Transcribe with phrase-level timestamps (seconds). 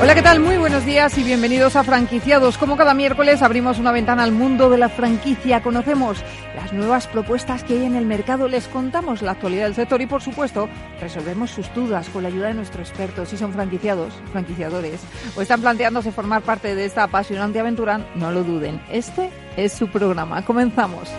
[0.00, 0.38] Hola, ¿qué tal?
[0.38, 2.56] Muy buenos días y bienvenidos a Franquiciados.
[2.56, 6.18] Como cada miércoles abrimos una ventana al mundo de la franquicia, conocemos
[6.54, 10.06] las nuevas propuestas que hay en el mercado, les contamos la actualidad del sector y,
[10.06, 10.68] por supuesto,
[11.00, 13.30] resolvemos sus dudas con la ayuda de nuestros expertos.
[13.30, 15.00] Si son franquiciados, franquiciadores
[15.36, 18.80] o están planteándose formar parte de esta apasionante aventura, no lo duden.
[18.92, 20.44] Este es su programa.
[20.44, 21.10] Comenzamos.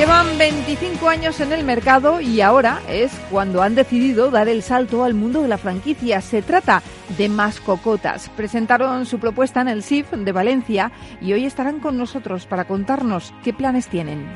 [0.00, 5.04] Llevan 25 años en el mercado y ahora es cuando han decidido dar el salto
[5.04, 6.22] al mundo de la franquicia.
[6.22, 6.82] Se trata
[7.18, 8.30] de Mascocotas.
[8.30, 13.34] Presentaron su propuesta en el SIF de Valencia y hoy estarán con nosotros para contarnos
[13.44, 14.26] qué planes tienen.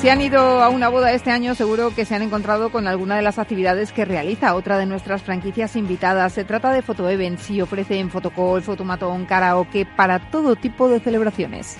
[0.00, 3.16] Si han ido a una boda este año, seguro que se han encontrado con alguna
[3.16, 6.34] de las actividades que realiza otra de nuestras franquicias invitadas.
[6.34, 11.78] Se trata de Photo Events y ofrecen fotocall, fotomatón, karaoke para todo tipo de celebraciones.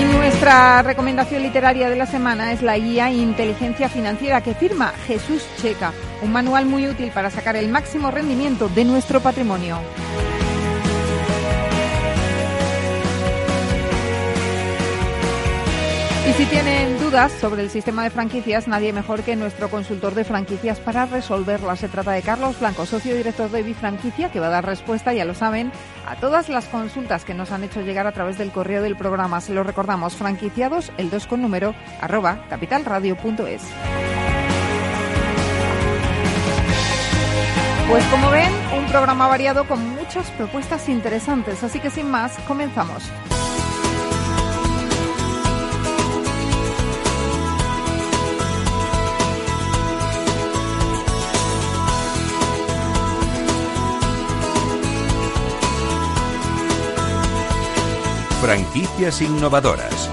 [0.00, 5.46] Y nuestra recomendación literaria de la semana es la guía Inteligencia Financiera que firma Jesús
[5.60, 5.92] Checa,
[6.22, 9.80] un manual muy útil para sacar el máximo rendimiento de nuestro patrimonio.
[16.26, 20.24] Y si tienen dudas sobre el sistema de franquicias, nadie mejor que nuestro consultor de
[20.24, 21.80] franquicias para resolverlas.
[21.80, 25.26] Se trata de Carlos Blanco, socio director de Bifranquicia, que va a dar respuesta, ya
[25.26, 25.70] lo saben,
[26.08, 29.42] a todas las consultas que nos han hecho llegar a través del correo del programa.
[29.42, 33.62] Se lo recordamos, franquiciados, el 2 con número, arroba capitalradio.es.
[37.86, 43.02] Pues como ven, un programa variado con muchas propuestas interesantes, así que sin más, comenzamos.
[58.44, 60.10] Franquicias innovadoras.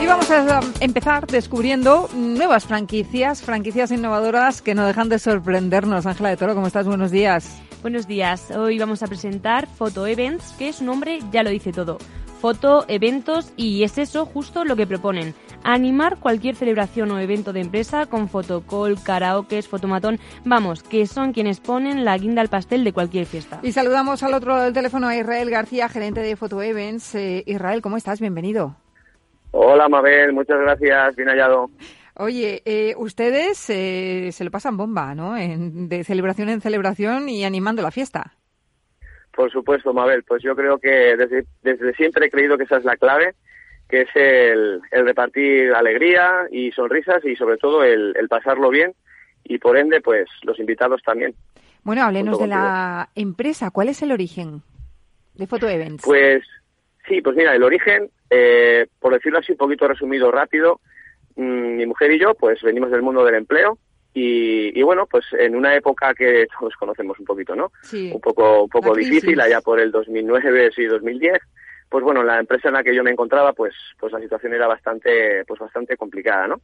[0.00, 6.06] Y vamos a empezar descubriendo nuevas franquicias, franquicias innovadoras que no dejan de sorprendernos.
[6.06, 6.86] Ángela de Toro, ¿cómo estás?
[6.86, 7.60] Buenos días.
[7.82, 8.52] Buenos días.
[8.52, 11.98] Hoy vamos a presentar Photo Events, que su nombre ya lo dice todo.
[12.40, 15.34] Foto, eventos y es eso justo lo que proponen.
[15.62, 21.60] Animar cualquier celebración o evento de empresa con fotocall, karaoke, fotomatón, vamos, que son quienes
[21.60, 23.60] ponen la guinda al pastel de cualquier fiesta.
[23.62, 27.14] Y saludamos al otro del teléfono a Israel García, gerente de Photo Events.
[27.14, 28.20] Eh, Israel, ¿cómo estás?
[28.20, 28.76] Bienvenido.
[29.50, 31.70] Hola Mabel, muchas gracias, bien hallado.
[32.14, 35.36] Oye, eh, ustedes eh, se lo pasan bomba, ¿no?
[35.36, 38.34] En, de celebración en celebración y animando la fiesta.
[39.32, 42.84] Por supuesto, Mabel, pues yo creo que desde, desde siempre he creído que esa es
[42.84, 43.34] la clave,
[43.90, 48.94] que es el, el repartir alegría y sonrisas y sobre todo el, el, pasarlo bien
[49.44, 51.34] y por ende, pues los invitados también.
[51.82, 53.70] Bueno, háblenos de la empresa.
[53.70, 54.62] ¿Cuál es el origen
[55.34, 56.04] de Photo Events?
[56.04, 56.44] Pues
[57.08, 60.80] sí, pues mira, el origen, eh, por decirlo así un poquito resumido rápido,
[61.36, 63.78] mmm, mi mujer y yo pues venimos del mundo del empleo
[64.12, 67.70] y, y, bueno, pues en una época que todos conocemos un poquito, ¿no?
[67.82, 71.38] Sí, un poco, un poco difícil, allá por el 2009, sí, 2010.
[71.90, 74.68] Pues bueno, la empresa en la que yo me encontraba, pues, pues la situación era
[74.68, 76.60] bastante, pues bastante complicada, ¿no?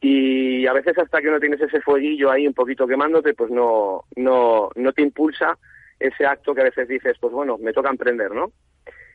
[0.00, 4.04] Y a veces hasta que no tienes ese fueguillo ahí un poquito quemándote, pues no,
[4.16, 5.56] no, no te impulsa
[6.00, 8.46] ese acto que a veces dices, pues bueno, me toca emprender, ¿no?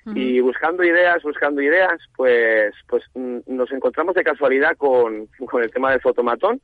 [0.05, 0.17] Uh -huh.
[0.17, 5.91] Y buscando ideas, buscando ideas, pues, pues nos encontramos de casualidad con, con el tema
[5.91, 6.61] del fotomatón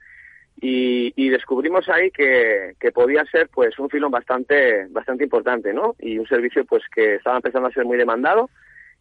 [0.61, 5.95] y, y, descubrimos ahí que, que, podía ser pues un filón bastante bastante importante no
[5.99, 8.49] y un servicio pues que estaba empezando a ser muy demandado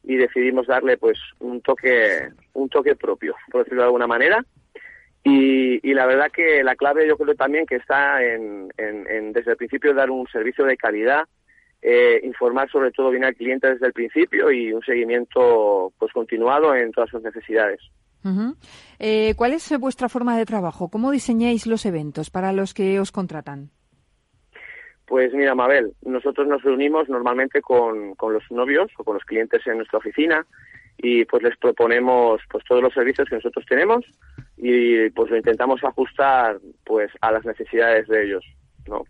[0.09, 4.45] y decidimos darle pues un toque un toque propio por decirlo de alguna manera
[5.23, 8.69] y, y la verdad que la clave yo creo también que está en,
[9.33, 11.29] desde el principio dar un servicio de calidad
[11.83, 16.75] eh, informar sobre todo bien al cliente desde el principio y un seguimiento pues continuado
[16.75, 17.81] en todas sus necesidades
[18.99, 20.91] eh, ¿Cuál es vuestra forma de trabajo?
[20.91, 23.71] ¿Cómo diseñáis los eventos para los que os contratan?
[25.09, 29.67] Pues mira, Mabel, nosotros nos reunimos normalmente con, con, los novios o con los clientes
[29.67, 30.47] en nuestra oficina
[30.99, 34.05] y pues les proponemos pues todos los servicios que nosotros tenemos
[34.59, 38.45] y pues lo intentamos ajustar pues a las necesidades de ellos.
[38.87, 39.05] ¿no?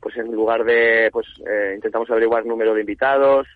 [0.00, 3.46] Pues en lugar de, pues eh, intentamos averiguar número de invitados,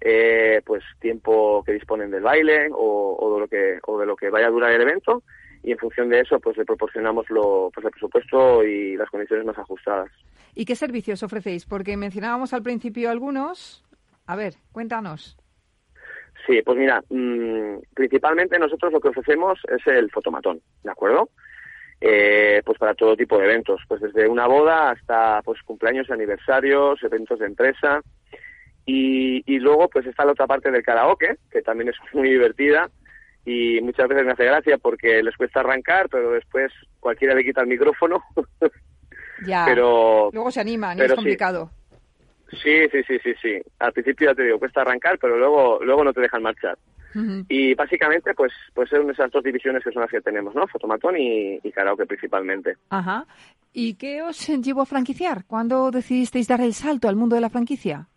[0.00, 4.16] eh, pues tiempo que disponen del baile o, o, de lo que o de lo
[4.16, 5.22] que vaya a durar el evento
[5.66, 9.44] y en función de eso pues le proporcionamos lo, pues el presupuesto y las condiciones
[9.44, 10.08] más ajustadas.
[10.54, 11.66] ¿Y qué servicios ofrecéis?
[11.66, 13.84] Porque mencionábamos al principio algunos.
[14.26, 15.36] A ver, cuéntanos.
[16.46, 21.30] Sí, pues mira, mmm, principalmente nosotros lo que ofrecemos es el fotomatón, ¿de acuerdo?
[22.00, 27.02] Eh, pues para todo tipo de eventos, pues desde una boda hasta pues cumpleaños, aniversarios,
[27.02, 28.02] eventos de empresa
[28.84, 32.88] y, y luego pues está la otra parte del karaoke, que también es muy divertida
[33.46, 37.60] y muchas veces me hace gracia porque les cuesta arrancar, pero después cualquiera le quita
[37.60, 38.22] el micrófono.
[39.46, 39.64] ya.
[39.64, 41.70] Pero luego se animan, es complicado.
[42.50, 42.88] Sí.
[42.90, 43.58] sí, sí, sí, sí.
[43.78, 46.76] Al principio ya te digo, cuesta arrancar, pero luego luego no te dejan marchar.
[47.14, 47.46] Uh -huh.
[47.48, 50.66] Y básicamente, pues, pues son esas dos divisiones que son las que tenemos, ¿no?
[50.66, 52.76] Fotomatón y, y karaoke principalmente.
[52.90, 53.26] Ajá.
[53.72, 55.44] ¿Y qué os llevó a franquiciar?
[55.46, 58.08] ¿Cuándo decidisteis dar el salto al mundo de la franquicia?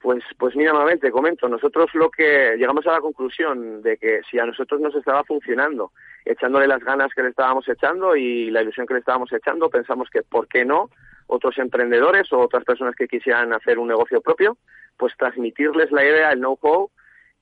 [0.00, 4.38] Pues, pues mira, te comento, nosotros lo que llegamos a la conclusión de que si
[4.38, 5.92] a nosotros nos estaba funcionando,
[6.24, 10.08] echándole las ganas que le estábamos echando y la ilusión que le estábamos echando, pensamos
[10.08, 10.88] que, ¿por qué no?
[11.26, 14.56] Otros emprendedores o otras personas que quisieran hacer un negocio propio,
[14.96, 16.90] pues transmitirles la idea, el know-how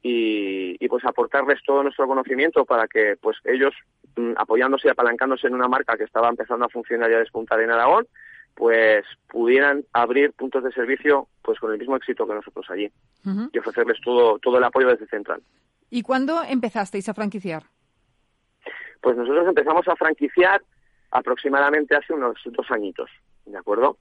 [0.03, 3.73] y, y, pues aportarles todo nuestro conocimiento para que pues ellos,
[4.17, 7.61] mm, apoyándose y apalancándose en una marca que estaba empezando a funcionar ya de despuntar
[7.61, 8.09] en Aragón,
[8.59, 12.91] pues pudieran abrir puntos de servicio pues con el mismo éxito que nosotros allí
[13.25, 13.51] uh -huh.
[13.53, 15.41] y ofrecerles todo todo el apoyo desde Central.
[15.91, 17.63] ¿Y cuándo empezasteis a franquiciar?
[19.01, 20.61] Pues nosotros empezamos a franquiciar
[21.13, 23.09] aproximadamente hace unos dos añitos,
[23.47, 23.97] ¿de acuerdo?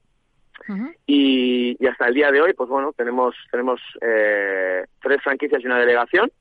[0.68, 0.94] Uh -huh.
[1.06, 5.66] y, y, hasta el día de hoy, pues bueno, tenemos tenemos eh, tres franquicias y
[5.66, 6.32] una delegación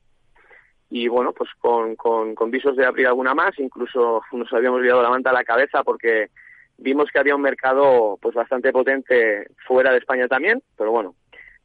[0.89, 5.03] y bueno, pues con, con, con visos de abrir alguna más, incluso nos habíamos liado
[5.03, 6.29] la manta a la cabeza porque
[6.77, 11.15] vimos que había un mercado pues bastante potente fuera de España también, pero bueno,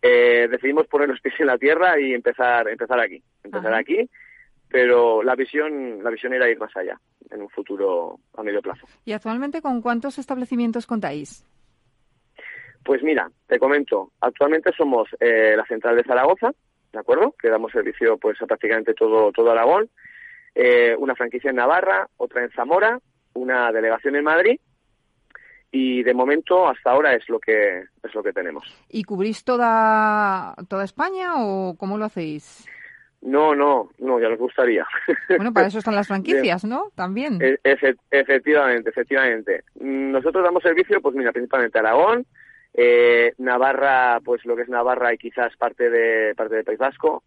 [0.01, 3.79] eh, decidimos poner los pies en la tierra y empezar empezar aquí, empezar Ajá.
[3.79, 4.09] aquí,
[4.69, 6.99] pero la visión la visión era ir más allá
[7.31, 8.87] en un futuro a medio plazo.
[9.05, 11.45] ¿Y actualmente con cuántos establecimientos contáis?
[12.85, 16.51] Pues mira, te comento, actualmente somos eh, la central de Zaragoza,
[16.93, 17.35] ¿de acuerdo?
[17.41, 19.89] Que damos servicio pues a prácticamente todo todo Aragón,
[20.55, 22.99] eh, una franquicia en Navarra, otra en Zamora,
[23.35, 24.59] una delegación en Madrid
[25.73, 28.65] y de momento hasta ahora es lo que es lo que tenemos.
[28.91, 32.69] ¿Y cubrís toda toda España o cómo lo hacéis?
[33.23, 34.87] No, no, no, ya nos gustaría.
[35.29, 36.91] Bueno, para eso están las franquicias, ¿no?
[36.95, 37.39] También.
[37.41, 37.59] E
[38.11, 39.65] efectivamente, efectivamente.
[39.81, 42.27] Nosotros damos servicio, pues mira, principalmente a Aragón,
[42.75, 47.23] eh, Navarra, pues lo que es Navarra y quizás parte de parte del País Vasco,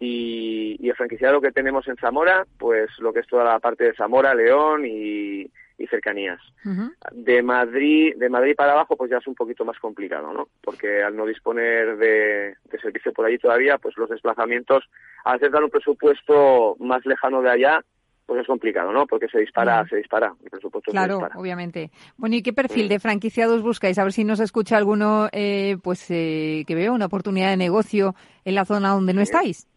[0.00, 3.84] y, y el franquiciado que tenemos en Zamora, pues lo que es toda la parte
[3.84, 5.48] de Zamora, León y,
[5.78, 6.40] y cercanías.
[6.64, 6.94] Uh -huh.
[7.12, 10.48] De Madrid, de Madrid para abajo, pues ya es un poquito más complicado, ¿no?
[10.62, 14.84] Porque al no disponer de, de servicio por allí todavía, pues los desplazamientos,
[15.24, 17.84] al dar un presupuesto más lejano de allá,
[18.26, 19.06] pues es complicado, ¿no?
[19.06, 21.40] Porque se dispara, se dispara, el presupuesto claro, se dispara.
[21.40, 21.90] obviamente.
[22.16, 23.98] Bueno, ¿y qué perfil de franquiciados buscáis?
[23.98, 28.14] A ver si nos escucha alguno, eh, pues, eh, que vea una oportunidad de negocio
[28.44, 29.68] en la zona donde no estáis.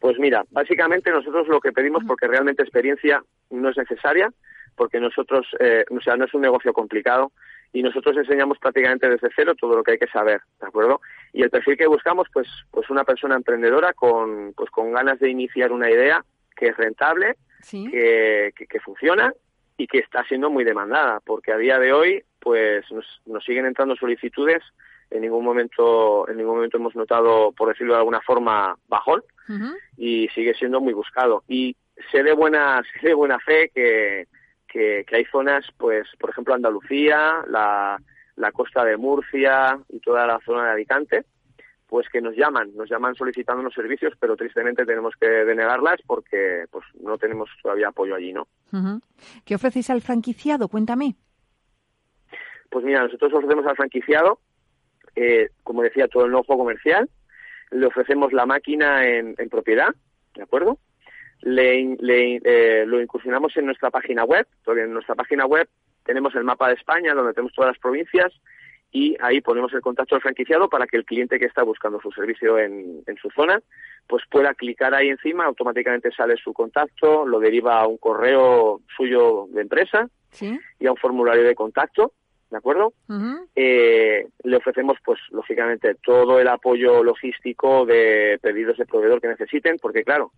[0.00, 4.30] Pues mira, básicamente nosotros lo que pedimos, porque realmente experiencia no es necesaria,
[4.76, 7.32] porque nosotros, eh, o sea, no es un negocio complicado
[7.72, 11.00] y nosotros enseñamos prácticamente desde cero todo lo que hay que saber, ¿de acuerdo?
[11.32, 15.30] Y el perfil que buscamos, pues, pues una persona emprendedora con, pues con ganas de
[15.30, 16.24] iniciar una idea
[16.56, 17.88] que es rentable, ¿Sí?
[17.90, 19.32] que, que, que, funciona
[19.76, 23.66] y que está siendo muy demandada, porque a día de hoy, pues nos, nos siguen
[23.66, 24.62] entrando solicitudes
[25.10, 29.52] en ningún momento en ningún momento hemos notado por decirlo de alguna forma bajón uh
[29.52, 29.76] -huh.
[29.96, 31.76] y sigue siendo muy buscado y
[32.10, 34.26] sé de buena sé de buena fe que,
[34.76, 38.00] que, que hay zonas pues por ejemplo Andalucía la,
[38.36, 41.24] la costa de Murcia y toda la zona de Alicante
[41.88, 46.64] pues que nos llaman, nos llaman solicitando unos servicios, pero tristemente tenemos que denegarlas porque
[46.68, 48.48] pues no tenemos todavía apoyo allí, ¿no?
[48.72, 49.00] Uh -huh.
[49.44, 50.66] ¿Qué ofrecéis al franquiciado?
[50.66, 51.14] Cuéntame.
[52.70, 54.40] Pues mira, nosotros ofrecemos al franquiciado
[55.16, 57.08] eh, como decía, todo el know-how comercial,
[57.70, 59.88] le ofrecemos la máquina en, en propiedad,
[60.34, 60.78] ¿de acuerdo?
[61.46, 65.68] Le, le eh, lo incursionamos en nuestra página web, porque en nuestra página web
[66.04, 68.32] tenemos el mapa de España, donde tenemos todas las provincias,
[68.90, 72.10] y ahí ponemos el contacto al franquiciado para que el cliente que está buscando su
[72.10, 73.60] servicio en, en su zona,
[74.08, 79.46] pues pueda clicar ahí encima, automáticamente sale su contacto, lo deriva a un correo suyo
[79.50, 80.58] de empresa ¿Sí?
[80.80, 82.12] y a un formulario de contacto,
[82.50, 82.92] ¿de acuerdo?
[83.08, 83.48] Uh -huh.
[83.54, 89.76] eh, le ofrecemos, pues, lógicamente, todo el apoyo logístico de pedidos de proveedor que necesiten,
[89.80, 90.32] porque, claro,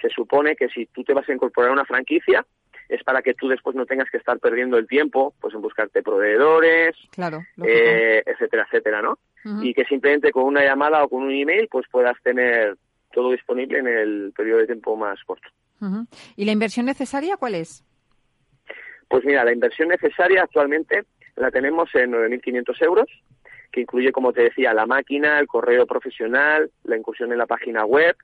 [0.00, 2.44] se supone que si tú te vas a incorporar a una franquicia,
[2.88, 6.02] es para que tú después no tengas que estar perdiendo el tiempo pues en buscarte
[6.02, 9.18] proveedores, claro, eh, etcétera, etcétera, ¿no?
[9.62, 12.76] Y que simplemente con una llamada o con un email pues puedas tener
[13.12, 15.48] todo disponible en el periodo de tiempo más corto.
[16.36, 17.84] ¿Y la inversión necesaria cuál es?
[19.08, 21.04] Pues mira, la inversión necesaria actualmente
[21.36, 23.06] la tenemos en 9.500 euros,
[23.72, 27.84] que incluye, como te decía, la máquina, el correo profesional, la incursión en la página
[27.84, 28.16] web,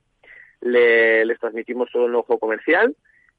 [0.73, 2.95] les transmitimos todo el ojo comercial,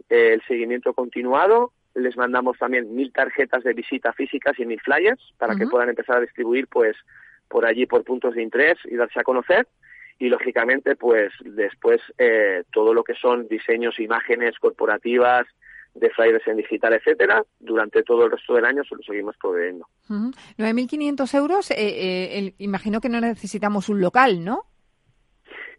[0.10, 5.56] el seguimiento continuado, les mandamos también mil tarjetas de visita físicas y mil flyers para
[5.56, 6.96] que puedan empezar a distribuir pues
[7.48, 9.68] por allí por puntos de interés y darse a conocer.
[10.20, 15.48] Y lógicamente pues después eh, todo lo que son diseños imágenes corporativas
[15.94, 19.88] de flyers en digital etcétera durante todo el resto del año se lo seguimos proveyendo.
[20.10, 24.66] 9.500 euros eh, eh, imagino que no necesitamos un local ¿no?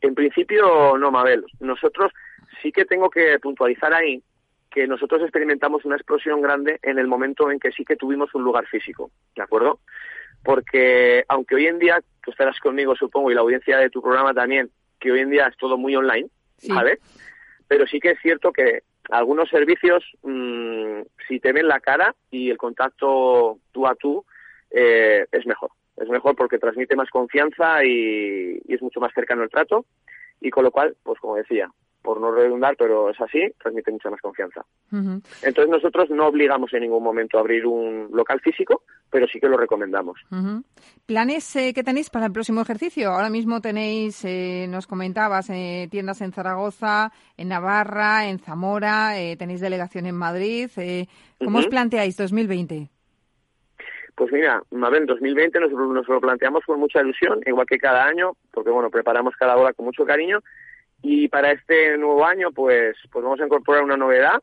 [0.00, 2.12] En principio no Mabel nosotros
[2.62, 4.23] sí que tengo que puntualizar ahí
[4.71, 8.45] que nosotros experimentamos una explosión grande en el momento en que sí que tuvimos un
[8.45, 9.81] lugar físico, ¿de acuerdo?
[10.45, 14.35] Porque aunque hoy en día, tú estarás conmigo supongo, y la audiencia de tu programa
[14.35, 16.28] también, que hoy en día es todo muy online,
[16.69, 16.99] ¿vale?
[17.67, 22.50] Pero sí que es cierto que algunos servicios, mmm, si te ven la cara y
[22.50, 24.25] el contacto tú a tú,
[24.71, 25.71] eh, es mejor.
[26.00, 29.85] Es mejor porque transmite más confianza y, y es mucho más cercano el trato
[30.40, 31.71] y con lo cual, pues como decía,
[32.02, 34.64] por no redundar, pero es así, transmite mucha más confianza.
[34.90, 39.49] Entonces nosotros no obligamos en ningún momento a abrir un local físico, pero sí que
[39.49, 40.19] lo recomendamos.
[41.05, 43.11] ¿Planes eh, que tenéis para el próximo ejercicio?
[43.11, 49.61] Ahora mismo tenéis, eh, nos comentabas, eh, tiendas en Zaragoza, en Navarra, en Zamora, tenéis
[49.61, 50.71] delegación en Madrid.
[51.38, 52.88] ¿Cómo os planteáis 2020?
[54.18, 58.32] Pues mira, Mabel, 2020 nos, nos lo planteamos con mucha ilusión, igual que cada año,
[58.50, 60.40] porque bueno, preparamos cada hora con mucho cariño.
[61.02, 64.42] Y para este nuevo año, pues, pues vamos a incorporar una novedad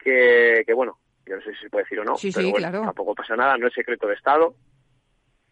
[0.00, 3.14] que, que bueno, yo no sé si se puede decir o no, pero bueno, tampoco
[3.14, 4.56] pasa nada, no es secreto de Estado.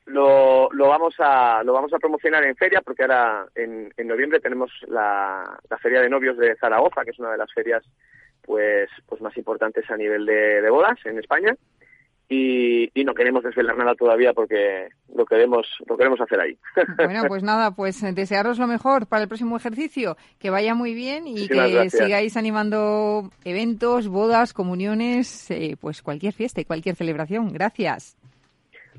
[0.07, 4.41] Lo, lo vamos a lo vamos a promocionar en feria porque ahora en, en noviembre
[4.41, 7.85] tenemos la, la feria de novios de Zaragoza que es una de las ferias
[8.43, 11.55] pues pues más importantes a nivel de, de bodas en España
[12.29, 16.59] y, no queremos desvelar nada todavía porque lo queremos lo queremos hacer ahí.
[16.97, 20.95] Bueno, pues nada, pues eh, desearos lo mejor para el próximo ejercicio, que vaya muy
[20.95, 27.53] bien y que sigáis animando eventos, bodas, comuniones, eh, pues cualquier fiesta y cualquier celebración.
[27.53, 28.17] Gracias.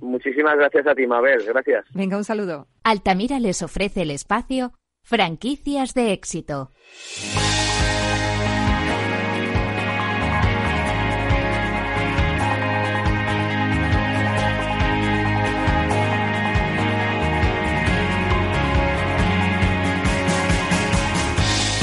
[0.02, 1.44] Muchísimas gracias a ti, Mabel.
[1.46, 1.86] Gracias.
[1.94, 2.68] Venga, un saludo.
[2.84, 6.72] Altamira les ofrece el espacio Franquicias de éxito.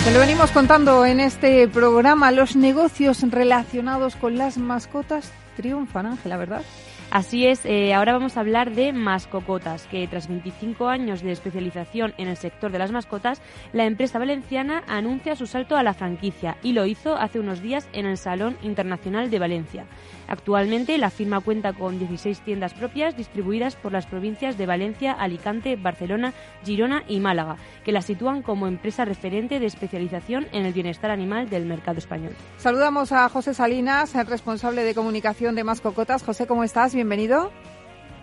[0.05, 2.31] Te lo venimos contando en este programa.
[2.31, 6.63] Los negocios relacionados con las mascotas triunfan, Ángela, ¿verdad?
[7.11, 12.15] Así es, eh, ahora vamos a hablar de Mascocotas, que tras 25 años de especialización
[12.19, 13.43] en el sector de las mascotas,
[13.73, 17.89] la empresa valenciana anuncia su salto a la franquicia y lo hizo hace unos días
[17.93, 19.87] en el Salón Internacional de Valencia.
[20.31, 25.75] Actualmente la firma cuenta con 16 tiendas propias distribuidas por las provincias de Valencia, Alicante,
[25.75, 26.33] Barcelona,
[26.65, 31.51] Girona y Málaga, que la sitúan como empresa referente de especialización en el bienestar animal
[31.51, 32.33] del mercado español.
[32.59, 36.23] Saludamos a José Salinas, el responsable de comunicación de Mascocotas.
[36.23, 36.95] José, ¿cómo estás?
[36.95, 37.51] Bienvenido.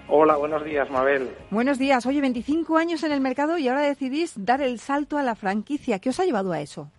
[0.08, 1.28] Hola, buenos días, Mabel.
[1.52, 2.06] Buenos días.
[2.06, 6.00] Oye, 25 años en el mercado y ahora decidís dar el salto a la franquicia.
[6.00, 6.90] ¿Qué os ha llevado a eso?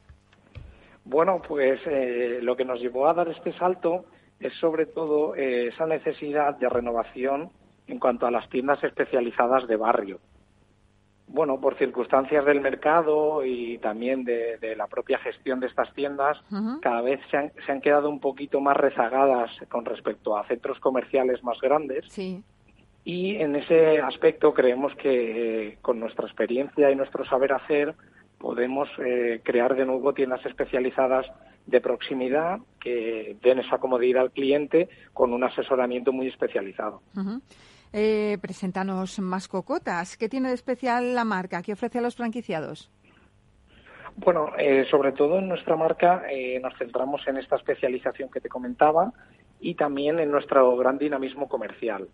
[1.07, 4.05] Bueno, pues eh, lo que nos llevó a dar este salto
[4.41, 7.51] es sobre todo eh, esa necesidad de renovación
[7.87, 10.21] en cuanto a las tiendas especializadas de barrio.
[11.27, 16.39] Bueno, por circunstancias del mercado y también de, la propia gestión de estas tiendas,
[16.81, 20.81] cada vez se han, se han, quedado un poquito más rezagadas con respecto a centros
[20.81, 22.07] comerciales más grandes.
[22.09, 22.43] Sí.
[23.05, 27.95] Y en ese aspecto creemos que eh, con nuestra experiencia y nuestro saber hacer
[28.39, 31.27] podemos eh, crear de nuevo tiendas especializadas
[31.69, 37.03] de proximidad que den esa comodidad al cliente con un asesoramiento muy especializado.
[37.93, 40.17] eh, preséntanos más cocotas.
[40.17, 41.63] ¿Qué tiene de especial la marca?
[41.63, 42.91] ¿Qué ofrece a los franquiciados?
[44.17, 48.49] Bueno, eh, sobre todo en nuestra marca eh, nos centramos en esta especialización que te
[48.49, 49.13] comentaba
[49.61, 52.09] y también en nuestro gran dinamismo comercial.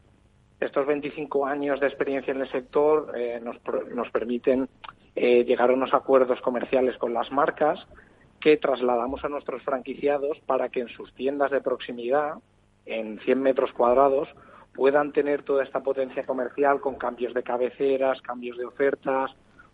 [0.61, 3.57] Estos 25 años de experiencia en el sector eh, nos,
[3.95, 4.69] nos, permiten
[5.15, 7.87] eh, llegar a unos acuerdos comerciales con las marcas
[8.45, 12.35] que trasladamos a nuestros franquiciados para que en sus tiendas de proximidad,
[12.85, 14.29] en 100 metros cuadrados,
[14.75, 19.31] puedan tener toda esta potencia comercial con cambios de cabeceras, cambios de ofertas,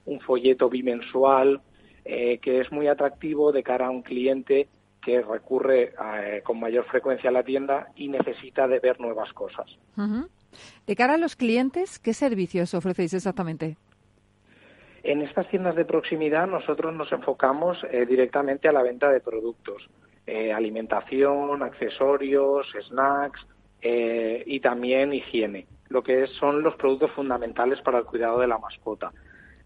[0.06, 1.60] un folleto bimensual,
[2.04, 4.68] eh, que es muy atractivo de cara a un cliente
[5.02, 9.66] que recurre eh, con mayor frecuencia a la tienda y necesita de ver nuevas cosas.
[10.86, 13.78] De cara a los clientes, ¿qué servicios ofrecéis exactamente?
[15.02, 19.88] En estas tiendas de proximidad nosotros nos enfocamos eh, directamente a la venta de productos,
[20.26, 23.46] eh, alimentación, accesorios, snacks
[23.82, 29.10] y también higiene, lo que son los productos fundamentales para el cuidado de la mascota.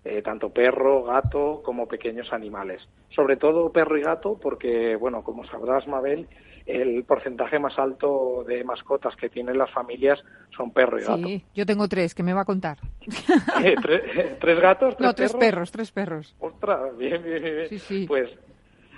[0.06, 2.86] Eh, tanto perro, gato como pequeños animales.
[3.08, 6.28] Sobre todo perro y gato porque, bueno, como sabrás, Mabel,
[6.66, 10.22] el porcentaje más alto de mascotas que tienen las familias
[10.54, 11.26] son perro y gato.
[11.26, 12.76] Sí, yo tengo tres, que me va a contar.
[13.64, 14.94] Eh, ¿tres, gatos?
[15.00, 15.70] no, tres perros?
[15.72, 16.36] tres perros.
[16.38, 17.68] Ostras, bien, bien, bien.
[17.70, 18.04] Sí, sí.
[18.06, 18.28] Pues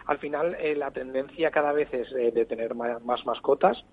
[0.07, 3.85] al final eh, la tendencia cada vez es de tener más, mascotas.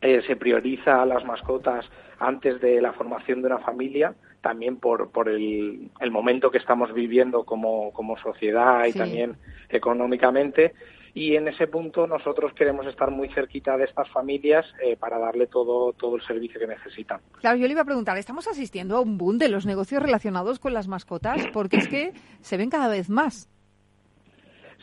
[0.00, 1.86] se prioriza a las mascotas
[2.18, 6.92] antes de la formación de una familia también por, por el, el momento que estamos
[6.92, 9.36] viviendo como, como sociedad y también
[9.68, 10.74] económicamente.
[11.12, 15.48] Y en ese punto nosotros queremos estar muy cerquita de estas familias eh, para darle
[15.48, 17.20] todo, todo el servicio que necesitan.
[17.40, 20.58] Claro, yo le iba a preguntar, ¿estamos asistiendo a un boom de los negocios relacionados
[20.60, 21.46] con las mascotas?
[21.52, 23.48] Porque es que se ven cada vez más.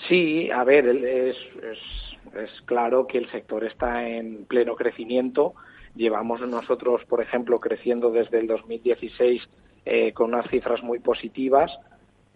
[0.07, 1.79] Sí, a ver, es, es,
[2.35, 5.55] es claro que el sector está en pleno crecimiento
[5.97, 9.41] Llevamos nosotros, por ejemplo, creciendo desde el 2016
[9.83, 11.71] eh, con unas cifras muy positivas.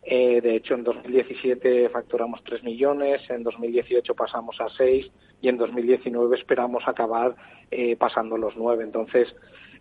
[0.01, 5.57] Eh, de hecho, en 2017 facturamos 3 millones, en 2018 pasamos a 6 y en
[5.57, 7.35] 2019 esperamos acabar
[7.69, 8.83] eh, pasando los 9.
[8.83, 9.27] Entonces,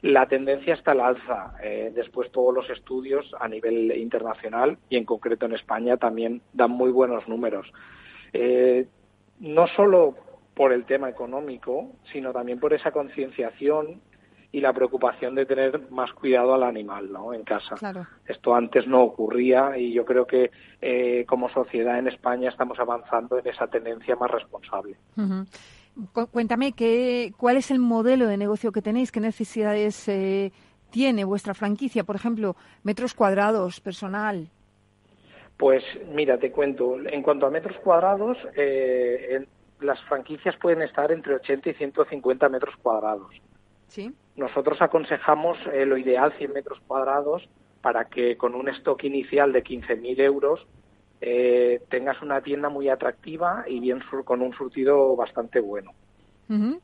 [0.02, 1.54] la tendencia está al alza.
[1.94, 6.90] después, todos los estudios a nivel internacional y en concreto en España también dan muy
[6.90, 7.70] buenos números.
[9.40, 10.14] no solo
[10.60, 14.02] por el tema económico, sino también por esa concienciación
[14.52, 17.32] y la preocupación de tener más cuidado al animal ¿no?
[17.32, 17.76] en casa.
[18.26, 20.50] Esto antes no ocurría y yo creo que
[20.82, 24.96] eh, como sociedad en España estamos avanzando en esa tendencia más responsable.
[26.30, 29.10] Cuéntame, ¿qué, ¿cuál es el modelo de negocio que tenéis?
[29.10, 30.52] ¿Qué necesidades eh,
[30.90, 32.04] tiene vuestra franquicia?
[32.04, 34.50] Por ejemplo, metros cuadrados, personal.
[35.56, 36.98] Pues mira, te cuento.
[37.00, 39.46] En cuanto a metros cuadrados, eh,
[39.80, 43.34] las franquicias pueden estar entre 80 y 150 metros cuadrados.
[43.88, 44.12] ¿Sí?
[44.36, 47.48] Nosotros aconsejamos eh, lo ideal 100 metros cuadrados
[47.82, 50.66] para que con un stock inicial de 15.000 euros
[51.20, 55.92] eh, tengas una tienda muy atractiva y bien con un surtido bastante bueno.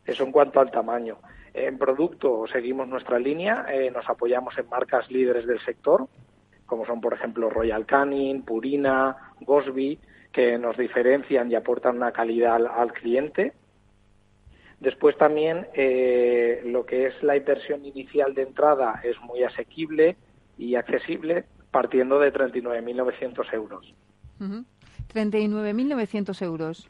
[0.05, 1.19] Eso en cuanto al tamaño.
[1.53, 6.07] En producto seguimos nuestra línea, eh, nos apoyamos en marcas líderes del sector,
[6.67, 9.99] como son por ejemplo Royal Canin, Purina, Gosby,
[10.37, 13.55] que nos diferencian y aportan una calidad al, cliente.
[14.81, 20.17] Después también eh, lo que es la inversión inicial de entrada es muy asequible
[20.59, 23.95] y accesible, partiendo de 39.900 euros.
[24.39, 26.87] 39.900 euros.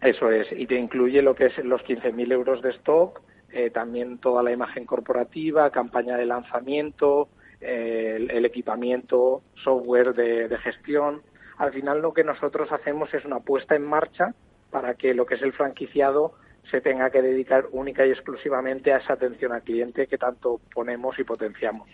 [0.00, 4.18] Eso es, y te incluye lo que es los 15.000 euros de stock, eh, también
[4.18, 7.28] toda la imagen corporativa, campaña de lanzamiento,
[7.60, 11.22] eh, el, equipamiento, software de gestión,
[11.58, 14.34] al final lo que nosotros hacemos es una puesta en marcha
[14.70, 16.34] para que lo que es el franquiciado
[16.70, 21.18] se tenga que dedicar única y exclusivamente a esa atención al cliente que tanto ponemos
[21.18, 21.88] y potenciamos.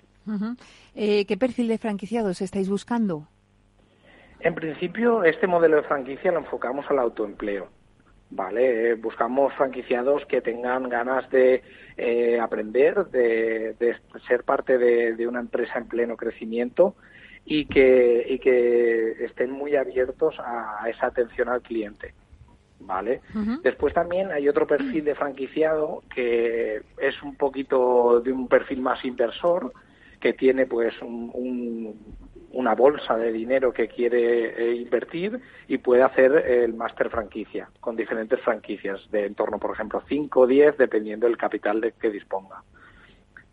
[0.94, 3.28] Eh, ¿Qué perfil de franquiciados estáis buscando?
[4.40, 7.68] En principio, este modelo de franquicia lo enfocamos al autoempleo.
[8.30, 8.90] ¿vale?
[8.90, 11.62] Eh, buscamos franquiciados que tengan ganas de
[11.96, 13.96] eh, aprender, de,
[14.26, 16.96] ser parte de, una empresa en pleno crecimiento
[17.44, 22.14] y que, y que estén muy abiertos a esa atención al cliente.
[22.80, 23.22] ¿Vale?
[23.62, 29.02] Después también hay otro perfil de franquiciado que es un poquito de un perfil más
[29.06, 29.72] inversor,
[30.20, 31.94] que tiene pues un,
[32.52, 37.96] una bolsa de dinero que quiere eh, invertir y puede hacer el máster franquicia con
[37.96, 42.10] diferentes franquicias de en torno, por ejemplo, 5 o 10, dependiendo del capital de que
[42.10, 42.62] disponga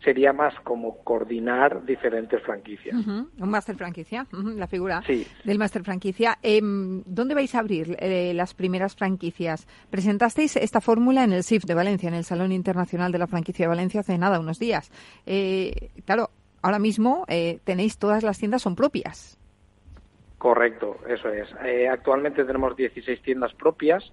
[0.02, 2.94] sería más como coordinar diferentes franquicias.
[3.06, 5.26] Un máster franquicia, la figura sí.
[5.44, 6.38] del máster franquicia.
[6.42, 9.66] Em, ¿Dónde vais a abrir eh, las primeras franquicias?
[9.90, 13.64] Presentasteis esta fórmula en el SIF de Valencia, en el Salón Internacional de la Franquicia
[13.64, 14.90] de Valencia, hace nada, unos días.
[15.26, 16.30] Eh, claro,
[16.62, 19.38] ahora mismo eh, tenéis todas las tiendas son propias.
[20.38, 21.48] Correcto, eso es.
[21.88, 24.12] actualmente tenemos 16 tiendas propias.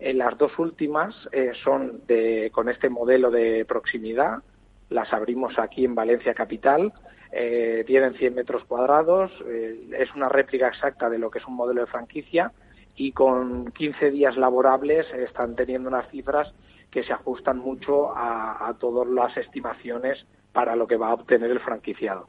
[0.00, 1.14] las dos últimas
[1.62, 4.42] son de, con este modelo de proximidad,
[4.90, 6.92] las abrimos aquí en Valencia Capital.
[7.30, 11.56] Eh, tienen 100 metros cuadrados, eh, es una réplica exacta de lo que es un
[11.56, 12.52] modelo de franquicia
[12.96, 16.52] y con 15 días laborables están teniendo unas cifras
[16.90, 21.60] que se ajustan mucho a, todas las estimaciones para lo que va a obtener el
[21.60, 22.28] franquiciado.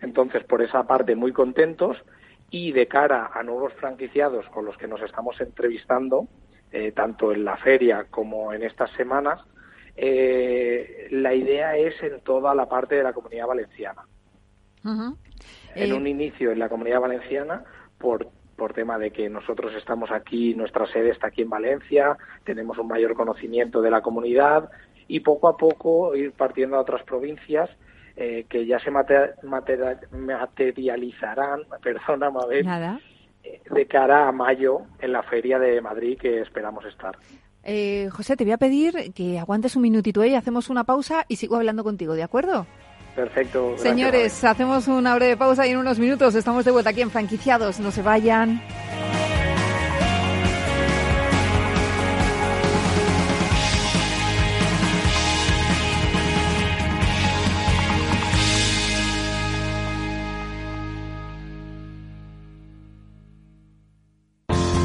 [0.00, 1.98] Entonces, por esa parte, muy contentos
[2.50, 6.28] y de cara a nuevos franquiciados con los que nos estamos entrevistando,
[6.72, 9.40] eh, tanto en la feria como en estas semanas,
[9.96, 14.02] eh, la idea es en toda la parte de la comunidad valenciana.
[15.74, 17.64] En Eh, un inicio en la comunidad valenciana,
[17.98, 22.78] por, por tema de que nosotros estamos aquí, nuestra sede está aquí en Valencia, tenemos
[22.78, 24.70] un mayor conocimiento de la comunidad
[25.08, 27.68] y poco a poco ir partiendo a otras provincias
[28.16, 28.90] eh, que ya se
[30.12, 33.00] materializarán, perdona, Mabel, Nada.
[33.42, 37.16] eh, de cara a mayo en la feria de Madrid que esperamos estar.
[37.62, 41.36] Eh, José, te voy a pedir que aguantes un minutito y hacemos una pausa y
[41.36, 42.66] sigo hablando contigo, ¿de acuerdo?
[43.14, 43.70] Perfecto.
[43.70, 47.10] gracias, Señores, hacemos una breve pausa y en unos minutos estamos de vuelta aquí en
[47.10, 47.80] Franquiciados.
[47.80, 48.62] No se vayan.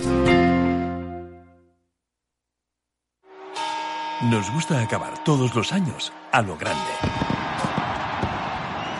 [4.31, 7.38] Nos gusta acabar todos los años a lo grande.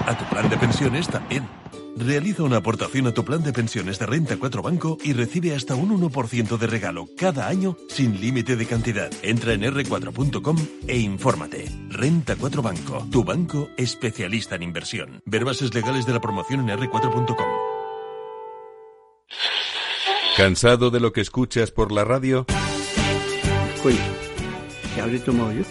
[0.09, 1.47] A tu plan de pensiones también.
[1.95, 5.75] Realiza una aportación a tu plan de pensiones de Renta 4 Banco y recibe hasta
[5.75, 9.11] un 1% de regalo cada año sin límite de cantidad.
[9.21, 11.67] Entra en r4.com e infórmate.
[11.91, 15.21] Renta 4 Banco, tu banco especialista en inversión.
[15.27, 17.47] Ver bases legales de la promoción en r4.com.
[20.39, 22.47] ¿Cansado de lo que escuchas por la radio?
[23.83, 23.99] Coño,
[24.95, 25.65] ¿qué habré tomado yo?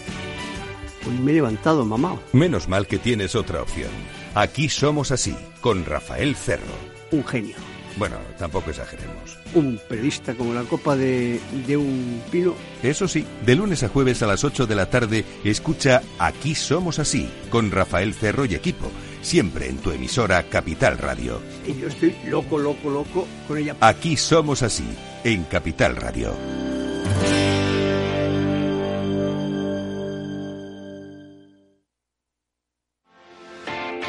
[1.08, 2.20] Hoy me he levantado mamado.
[2.32, 3.90] Menos mal que tienes otra opción.
[4.34, 6.74] Aquí somos así, con Rafael Cerro.
[7.10, 7.56] Un genio.
[7.96, 9.36] Bueno, tampoco exageremos.
[9.54, 12.54] Un periodista como la copa de, de un pino.
[12.82, 17.00] Eso sí, de lunes a jueves a las 8 de la tarde, escucha Aquí somos
[17.00, 21.40] así, con Rafael Cerro y equipo, siempre en tu emisora Capital Radio.
[21.66, 23.74] Y yo estoy loco, loco, loco con ella.
[23.80, 24.86] Aquí somos así,
[25.24, 26.36] en Capital Radio.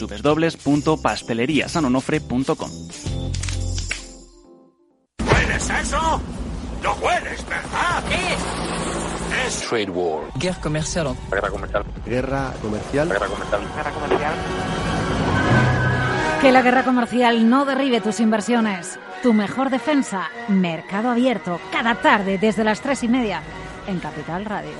[0.00, 2.70] www.pasteleriasanonofre.com.
[5.30, 6.20] ¿Hueles eso?
[6.82, 8.02] ¡No hueles, verdad!
[8.08, 8.34] ¿Qué?
[9.46, 10.24] Es Trade War.
[10.36, 11.14] Guerra comercial.
[11.30, 11.84] Guerra comercial.
[12.04, 13.08] Guerra comercial.
[13.08, 13.60] Guerra comercial.
[13.74, 14.34] Guerra comercial.
[16.40, 18.98] Que la guerra comercial no derribe tus inversiones.
[19.22, 23.40] Tu mejor defensa, Mercado Abierto, cada tarde desde las tres y media
[23.86, 24.72] en Capital Radio.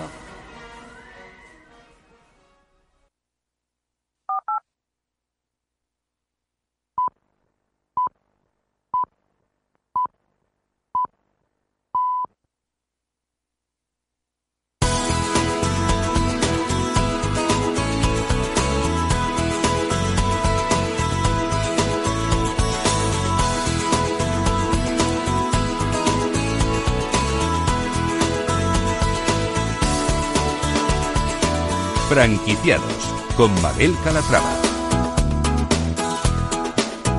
[32.12, 34.52] Franquiciados con Mabel Calatrava.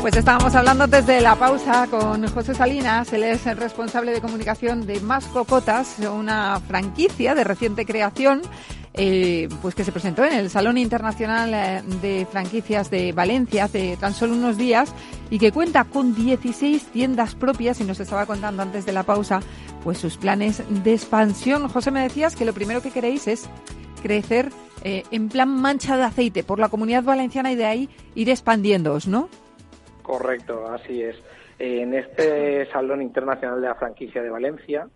[0.02, 4.86] Pues estábamos hablando desde la pausa con José Salinas, él es el responsable de comunicación
[4.86, 8.44] de Más Cocotas, una franquicia de reciente creación
[8.94, 13.98] eh, pues que se presentó en el Salón Internacional eh, de Franquicias de Valencia hace
[13.98, 14.94] tan solo unos días
[15.32, 19.40] y que cuenta con 16 tiendas propias y nos estaba contando antes de la pausa
[19.84, 21.68] pues sus planes de expansión.
[21.68, 23.50] José, me decías que lo primero que queréis es
[24.04, 24.52] crecer
[24.84, 29.08] eh, en plan mancha de aceite por la comunidad valenciana y de ahí ir expandiéndoos,
[29.08, 29.30] ¿no?
[30.02, 31.16] Correcto, así es.
[31.58, 34.88] En este Salón Internacional de la Franquicia de Valencia,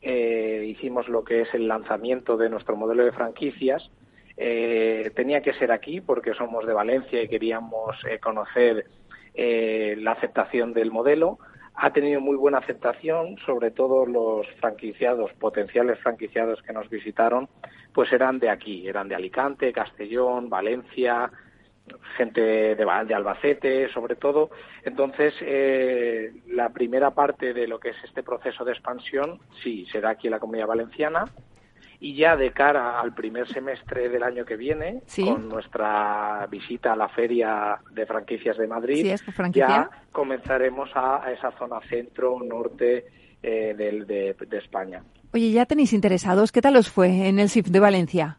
[0.00, 3.90] eh, hicimos lo que es el lanzamiento de nuestro modelo de franquicias.
[4.36, 8.86] Eh, tenía que ser aquí porque somos de Valencia y queríamos conocer
[9.36, 11.38] la aceptación del modelo.
[11.76, 17.48] Ha tenido muy buena aceptación, sobre todo los franquiciados, potenciales franquiciados que nos visitaron,
[17.92, 21.30] pues eran de aquí, eran de Alicante, Castellón, Valencia,
[22.16, 24.50] gente de, Albacete, sobre todo.
[24.84, 30.10] Entonces, eh, la primera parte de lo que es este proceso de expansión, sí, será
[30.10, 31.24] aquí en la Comunidad Valenciana.
[32.04, 36.96] Y ya de cara al primer semestre del año que viene, con nuestra visita a
[36.96, 39.16] la Feria de Franquicias de Madrid,
[39.54, 43.06] ya comenzaremos a, esa zona centro-norte
[43.42, 45.02] eh, de, de España.
[45.32, 46.52] Oye, ¿ya tenéis interesados?
[46.52, 48.36] ¿Qué tal os fue en el SIF de Valencia?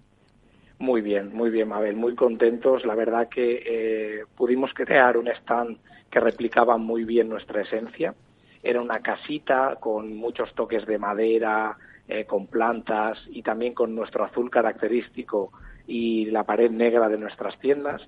[0.77, 2.85] Muy bien, muy bien, Mabel, muy contentos.
[2.85, 5.79] La verdad que eh, pudimos crear un stand
[6.11, 8.13] que replicaba muy bien nuestra esencia.
[8.61, 11.75] Era una casita con muchos toques de madera,
[12.07, 15.51] eh, con plantas y también con nuestro azul característico
[15.87, 18.01] y la pared negra de nuestras tiendas.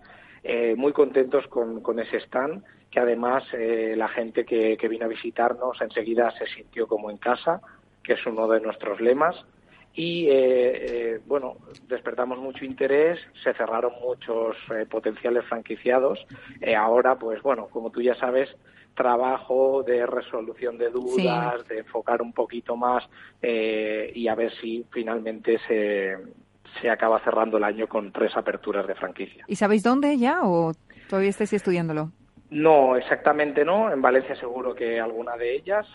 [0.43, 5.09] Eh, muy contentos con, con, ese stand, que además la gente que, que vino a
[5.09, 7.61] visitarnos enseguida se sintió como en casa,
[8.03, 9.35] que es uno de nuestros lemas
[9.97, 11.57] y eh, eh, bueno
[11.87, 16.23] despertamos mucho interés se cerraron muchos eh, potenciales franquiciados
[16.77, 18.47] ahora pues bueno como tú ya sabes
[18.97, 23.07] trabajo de resolución de dudas de enfocar un poquito más
[23.41, 26.17] y a ver si finalmente se
[26.81, 30.73] se acaba cerrando el año con tres aperturas de franquicia y sabéis dónde ya o
[31.07, 32.11] todavía estáis estudiándolo
[32.49, 33.91] no, exactamente no.
[33.91, 35.85] En Valencia seguro que alguna de ellas,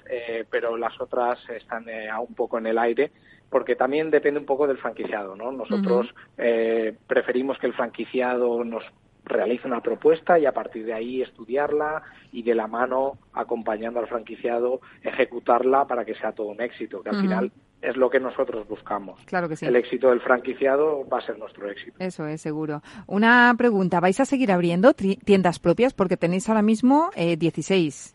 [0.50, 1.86] pero las otras están
[2.20, 3.10] un poco en el aire
[3.52, 5.52] porque también depende un poco del franquiciado, ¿no?
[5.52, 8.82] Nosotros eh, preferimos que el franquiciado nos
[9.24, 14.08] realice una propuesta y a partir de ahí estudiarla y de la mano acompañando al
[14.08, 18.66] franquiciado ejecutarla para que sea todo un éxito, que al final es lo que nosotros
[18.68, 19.20] buscamos.
[19.26, 19.66] Claro que sí.
[19.66, 21.96] El éxito del franquiciado va a ser nuestro éxito.
[21.98, 22.80] Eso es, seguro.
[23.06, 25.92] Una pregunta, ¿vais a seguir abriendo tiendas propias?
[25.92, 28.14] Porque tenéis ahora mismo eh, 16.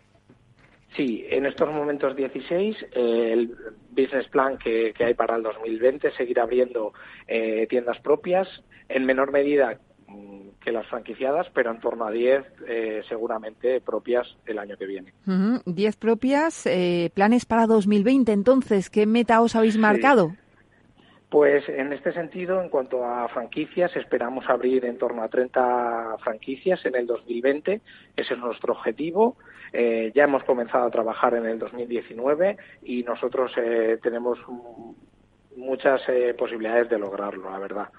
[0.95, 3.55] Sí, en estos momentos 16, eh, el
[3.91, 6.93] business plan que, hay para el 2020 seguir abriendo
[7.27, 8.47] eh, tiendas propias,
[8.89, 9.79] en menor medida
[10.61, 15.13] que las franquiciadas, pero en torno a 10 eh, seguramente propias el año que viene.
[15.65, 16.67] 10 propias,
[17.13, 18.31] planes para 2020.
[18.31, 20.31] Entonces, ¿qué meta os habéis marcado?
[21.29, 26.85] Pues en este sentido, en cuanto a franquicias, esperamos abrir en torno a 30 franquicias
[26.85, 27.81] en el 2020.
[28.15, 29.35] Ese es nuestro objetivo.
[29.73, 34.39] Eh, ya hemos comenzado a trabajar en el 2019 y nosotros eh, tenemos
[35.57, 37.89] muchas eh, posibilidades de lograrlo, la verdad.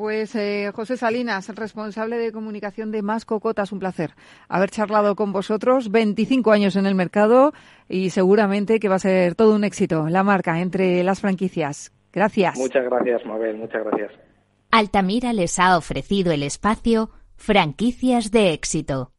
[0.00, 0.32] Pues
[0.74, 4.12] José Salinas, responsable de comunicación de Más Cocotas, un placer
[4.48, 5.90] haber charlado con vosotros.
[5.90, 7.52] 25 años en el mercado
[7.86, 11.92] y seguramente que va a ser todo un éxito la marca entre las franquicias.
[12.14, 12.56] Gracias.
[12.56, 13.58] Muchas gracias, Mabel.
[13.58, 14.12] Muchas gracias.
[14.70, 19.12] Altamira les ha ofrecido el espacio Franquicias de éxito.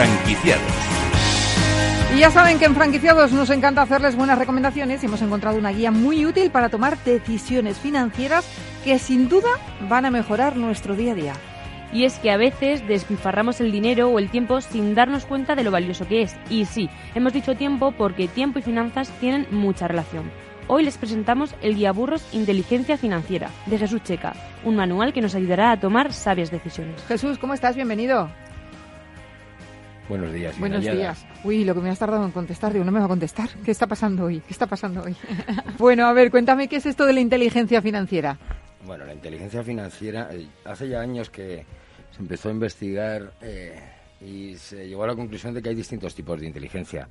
[0.00, 0.62] Franquiciados.
[2.16, 5.72] Y ya saben que en franquiciados nos encanta hacerles buenas recomendaciones y hemos encontrado una
[5.72, 8.48] guía muy útil para tomar decisiones financieras
[8.82, 9.50] que sin duda
[9.90, 11.32] van a mejorar nuestro día a día
[11.92, 15.64] y es que a veces despilfarramos el dinero o el tiempo sin darnos cuenta de
[15.64, 16.34] lo valioso que es.
[16.48, 20.30] Y sí, hemos dicho tiempo porque tiempo y finanzas tienen mucha relación.
[20.66, 24.32] Hoy les presentamos el Guía Burros Inteligencia Financiera de Jesús Checa,
[24.64, 27.04] un manual que nos ayudará a tomar sabias decisiones.
[27.06, 27.76] Jesús, ¿cómo estás?
[27.76, 28.30] Bienvenido.
[30.10, 30.58] Buenos días.
[30.58, 31.24] Buenos días.
[31.44, 33.48] Uy, lo que me has tardado en contestar, digo, no me va a contestar.
[33.64, 34.40] ¿Qué está pasando hoy?
[34.40, 35.14] ¿Qué está pasando hoy?
[35.78, 38.36] bueno, a ver, cuéntame qué es esto de la inteligencia financiera.
[38.84, 41.64] Bueno, la inteligencia financiera, eh, hace ya años que,
[42.10, 43.78] se empezó a investigar eh,
[44.20, 47.08] y se llegó a la conclusión de que hay distintos tipos de inteligencia.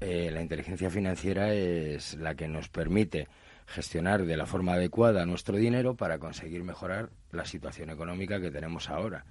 [0.00, 3.28] Eh, la inteligencia financiera es la que nos permite
[3.66, 8.88] gestionar de la forma adecuada nuestro dinero para conseguir mejorar la situación económica que tenemos
[8.88, 9.26] ahora.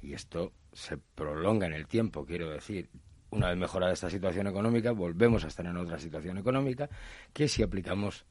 [0.00, 2.88] Y esto se prolonga en el tiempo, quiero decir.
[3.30, 6.88] Una vez mejorada esta situación económica, volvemos a estar en otra situación económica
[7.32, 8.24] que si aplicamos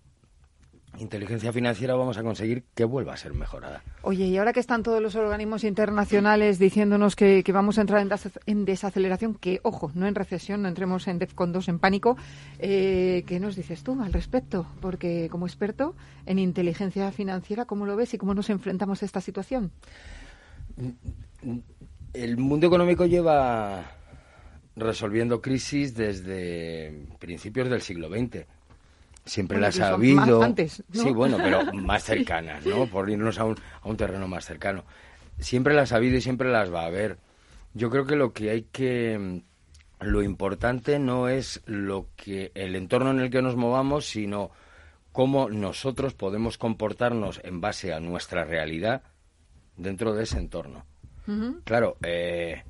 [0.98, 3.84] inteligencia financiera vamos a conseguir que vuelva a ser mejorada.
[4.04, 8.08] Oye, y ahora que están todos los organismos internacionales diciéndonos que, vamos a entrar
[8.46, 12.16] en, desaceleración, que, ojo, no en recesión, no entremos en DEFCON 2 en pánico,
[12.60, 14.66] eh, ¿qué nos dices tú al respecto?
[14.80, 19.20] Porque como experto en inteligencia financiera, ¿cómo lo ves y cómo nos enfrentamos a esta
[19.20, 19.72] situación?
[22.16, 23.92] El mundo económico lleva
[24.76, 28.46] resolviendo crisis desde principios del siglo XX
[29.26, 30.42] siempre las ha habido.
[30.92, 32.86] Sí, bueno, pero más cercanas, ¿no?
[32.88, 34.84] Por irnos a un, a un terreno más cercano.
[35.40, 37.18] Siempre las ha habido y siempre las va a haber.
[37.74, 39.42] Yo creo que lo que hay que
[40.00, 44.52] lo importante no es lo que el entorno en el que nos movamos, sino
[45.12, 49.02] cómo nosotros podemos comportarnos en base a nuestra realidad
[49.78, 50.86] dentro de ese entorno.
[51.64, 52.64] Claro, eh,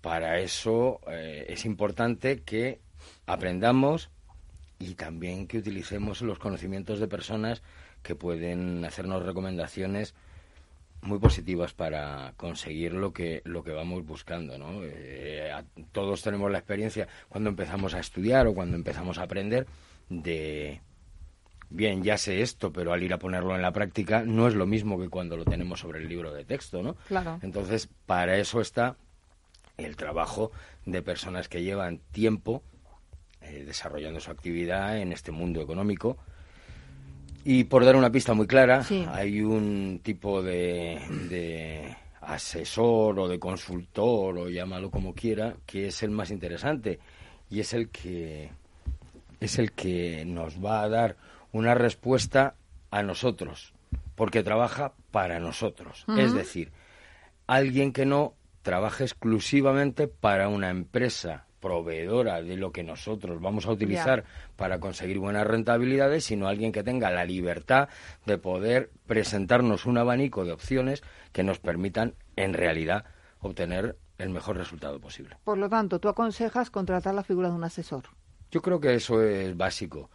[0.00, 2.80] para eso eh, es importante que
[3.26, 4.10] aprendamos
[4.78, 7.62] y también que utilicemos los conocimientos de personas
[8.02, 10.14] que pueden hacernos recomendaciones
[11.00, 14.80] muy positivas para conseguir lo que lo que vamos buscando ¿no?
[14.82, 15.52] Eh,
[15.92, 19.66] todos tenemos la experiencia cuando empezamos a estudiar o cuando empezamos a aprender
[20.08, 20.80] de
[21.70, 24.66] bien ya sé esto pero al ir a ponerlo en la práctica no es lo
[24.66, 27.38] mismo que cuando lo tenemos sobre el libro de texto no claro.
[27.42, 28.96] entonces para eso está
[29.76, 30.50] el trabajo
[30.86, 32.62] de personas que llevan tiempo
[33.40, 36.18] eh, desarrollando su actividad en este mundo económico.
[37.44, 44.36] Y por dar una pista muy clara, hay un tipo de, asesor o de consultor,
[44.36, 46.98] o llámalo como quiera, que es el más interesante
[47.48, 48.50] y es el que
[49.40, 51.16] es el que nos va a dar
[51.58, 52.54] una respuesta
[52.90, 53.74] a nosotros,
[54.14, 56.04] porque trabaja para nosotros.
[56.16, 56.72] Es decir,
[57.46, 63.72] alguien que no trabaja exclusivamente para una empresa proveedora de lo que nosotros vamos a
[63.72, 64.24] utilizar
[64.56, 67.88] para conseguir buenas rentabilidades, sino alguien que tenga la libertad
[68.26, 73.04] de poder presentarnos un abanico de opciones que nos permitan, en realidad,
[73.40, 75.36] obtener el mejor resultado posible.
[75.42, 78.04] Por lo tanto, tú aconsejas contratar la figura de un asesor.
[78.50, 80.10] Yo creo que eso es básico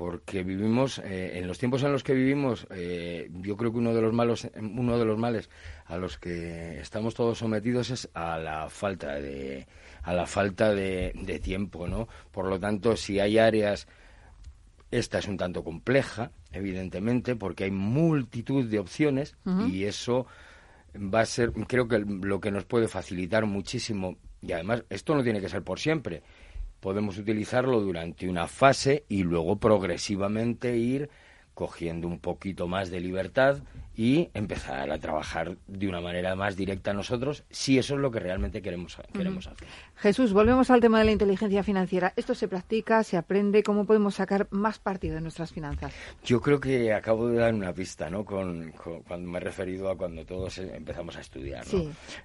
[0.00, 3.92] porque vivimos eh, en los tiempos en los que vivimos eh, yo creo que uno
[3.92, 5.50] de los malos uno de los males
[5.84, 9.66] a los que estamos todos sometidos es a la falta de
[10.02, 12.08] a la falta de, tiempo, ¿no?
[12.30, 13.86] Por lo tanto, si hay áreas,
[14.90, 19.36] esta es un tanto compleja, evidentemente, porque hay multitud de opciones
[19.68, 20.26] y eso
[20.96, 25.22] va a ser, creo que lo que nos puede facilitar muchísimo, y además esto no
[25.22, 26.22] tiene que ser por siempre,
[26.80, 31.10] podemos utilizarlo durante una fase y luego progresivamente ir
[31.54, 33.58] cogiendo un poquito más de libertad
[34.00, 38.10] y empezar a trabajar de una manera más directa a nosotros, si eso es lo
[38.10, 39.68] que realmente queremos, queremos hacer.
[39.96, 42.14] Jesús, volvemos al tema de la inteligencia financiera.
[42.16, 43.62] ¿Esto se practica, se aprende?
[43.62, 45.92] ¿Cómo podemos sacar más partido de nuestras finanzas?
[46.24, 48.24] Yo creo que acabo de dar una pista, ¿no?
[48.24, 48.72] Con,
[49.06, 51.66] cuando me he referido a cuando todos empezamos a estudiar.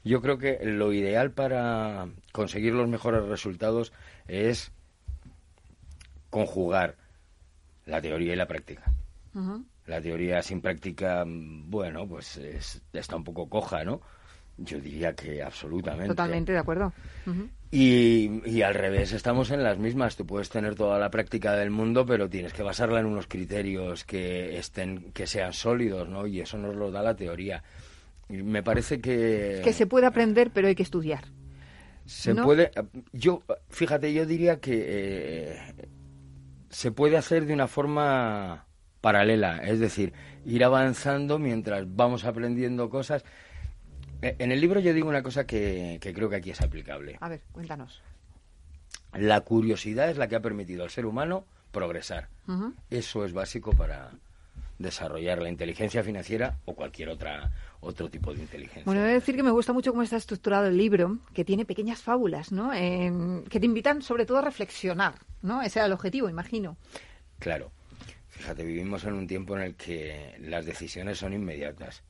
[0.05, 3.91] Yo creo que lo ideal para conseguir los mejores resultados
[4.29, 4.71] es
[6.29, 6.95] conjugar
[7.85, 8.93] la teoría y la práctica.
[9.85, 12.39] La teoría sin práctica, bueno, pues
[12.91, 14.01] está un poco coja, ¿no?
[14.57, 16.07] Yo diría que absolutamente.
[16.07, 16.93] Totalmente de acuerdo.
[17.71, 20.15] y, al revés, estamos en las mismas.
[20.15, 24.05] Tú puedes tener toda la práctica del mundo, pero tienes que basarla en unos criterios
[24.05, 26.25] que estén, que sean sólidos, ¿no?
[26.25, 27.63] Y eso nos lo da la teoría.
[28.29, 31.25] Y me parece que que se puede aprender, pero hay que estudiar.
[32.05, 32.71] Se puede.
[33.11, 35.59] Yo, fíjate, yo diría que eh,
[36.69, 38.64] se puede hacer de una forma
[39.05, 40.13] paralela, es decir,
[40.45, 43.23] ir avanzando mientras vamos aprendiendo cosas.
[44.23, 47.15] E, en el libro yo digo una cosa que, creo que aquí es aplicable.
[47.21, 48.01] A ver, cuéntanos.
[49.13, 52.29] La curiosidad es la que ha permitido al ser humano progresar.
[52.89, 54.09] Eso es básico para
[54.79, 57.51] desarrollar la inteligencia financiera o cualquier otra
[57.81, 58.85] otro tipo de inteligencia.
[58.85, 61.63] Bueno, he de decir que me gusta mucho cómo está estructurado el libro, que tiene
[61.63, 62.71] pequeñas fábulas, ¿no?
[62.71, 65.61] que te invitan sobre todo a reflexionar, ¿no?
[65.61, 66.75] Ese era el objetivo, imagino.
[67.37, 67.71] Claro.
[68.35, 72.03] Fíjate, vivimos en un tiempo en el que las decisiones son inmediatas.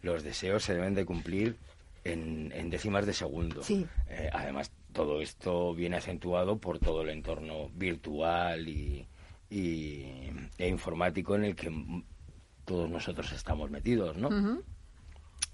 [0.00, 1.56] Los deseos se deben de cumplir
[2.04, 3.62] en, décimas de segundo.
[4.08, 9.06] Eh, además, todo esto viene acentuado por todo el entorno virtual y,
[9.50, 11.70] e informático en el que
[12.64, 14.62] todos nosotros estamos metidos, ¿no?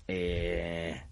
[0.07, 1.03] Eh,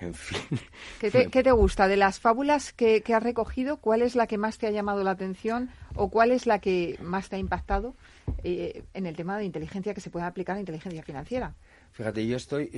[0.00, 0.60] en fin.
[1.00, 1.10] ¿Qué
[1.42, 1.88] te, gusta?
[1.88, 5.02] De las fábulas que, que has recogido, ¿cuál es la que más te ha llamado
[5.04, 7.94] la atención o cuál es la que más te ha impactado?
[8.44, 11.54] eh, en el tema de inteligencia que se puede aplicar a inteligencia financiera.
[11.92, 12.70] Fíjate, yo estoy...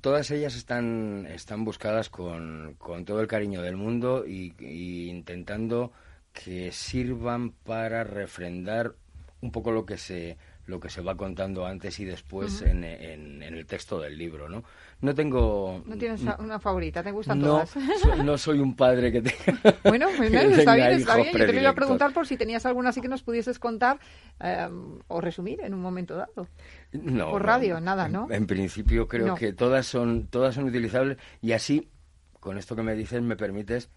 [0.00, 5.92] todas ellas están, están buscadas con, todo el cariño del mundo y, y intentando
[6.32, 8.94] que sirvan para refrendar
[9.40, 10.36] un poco lo que se
[10.70, 14.62] lo que se va contando antes y después en, en, el texto del libro, ¿no?
[15.00, 15.82] No tengo...
[15.84, 17.02] ¿No tienes una favorita?
[17.02, 17.76] ¿Te gustan no, todas?
[18.24, 19.76] no soy un padre que tenga...
[19.84, 21.36] Bueno, pues está bien, está bien.
[21.36, 23.98] Yo te iba a preguntar por si tenías alguna así que nos pudieses contar
[24.38, 26.46] em, o resumir en un momento dado.
[26.92, 27.30] No.
[27.30, 28.28] Por radio, nada, ¿no?
[28.30, 31.90] En principio creo que todas son, todas son utilizables y así,
[32.38, 33.90] con esto que me dices, me permites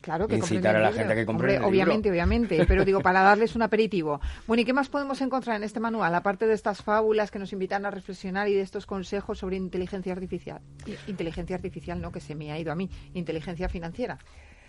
[0.00, 3.56] Claro, que incitar a la gente a que compre Obviamente, obviamente, pero digo, para darles
[3.56, 4.20] un aperitivo.
[4.46, 7.52] Bueno, ¿y qué más podemos encontrar en este manual, aparte de estas fábulas que nos
[7.52, 10.60] invitan a reflexionar y de estos consejos sobre inteligencia artificial?
[11.06, 14.18] Inteligencia artificial, no, que se me ha ido a mí, inteligencia financiera.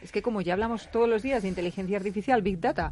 [0.02, 2.92] Es que como ya hablamos todos los días de inteligencia artificial, Big Data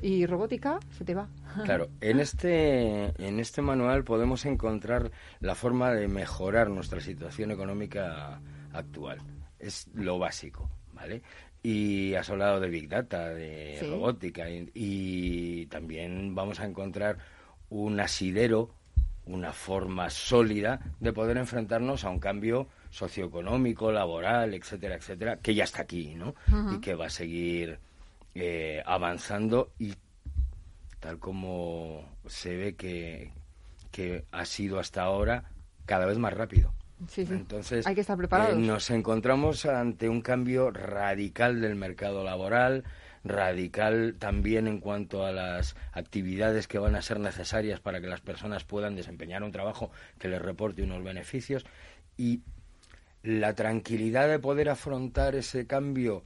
[0.00, 1.28] y robótica, se te va.
[1.64, 5.10] Claro, en este, en este manual podemos encontrar
[5.40, 8.40] la forma de mejorar nuestra situación económica
[8.72, 9.20] actual.
[9.58, 11.22] Es lo básico, ¿vale?
[11.68, 17.18] Y has hablado de Big Data, de robótica, y, también vamos a encontrar
[17.70, 18.70] un asidero,
[19.24, 25.64] una forma sólida de poder enfrentarnos a un cambio socioeconómico, laboral, etcétera, etcétera, que ya
[25.64, 26.36] está aquí, ¿no?
[26.72, 27.80] Y que va a seguir
[28.36, 29.94] eh, avanzando y
[31.00, 33.32] tal como se ve que,
[33.90, 35.50] que ha sido hasta ahora,
[35.84, 36.72] cada vez más rápido.
[37.16, 38.56] Entonces, hay que estar preparados.
[38.56, 42.84] Eh, nos encontramos ante un cambio radical del mercado laboral,
[43.22, 48.20] radical también en cuanto a las actividades que van a ser necesarias para que las
[48.20, 51.66] personas puedan desempeñar un trabajo que les reporte unos beneficios
[52.16, 52.40] y
[53.22, 56.22] la tranquilidad de poder afrontar ese cambio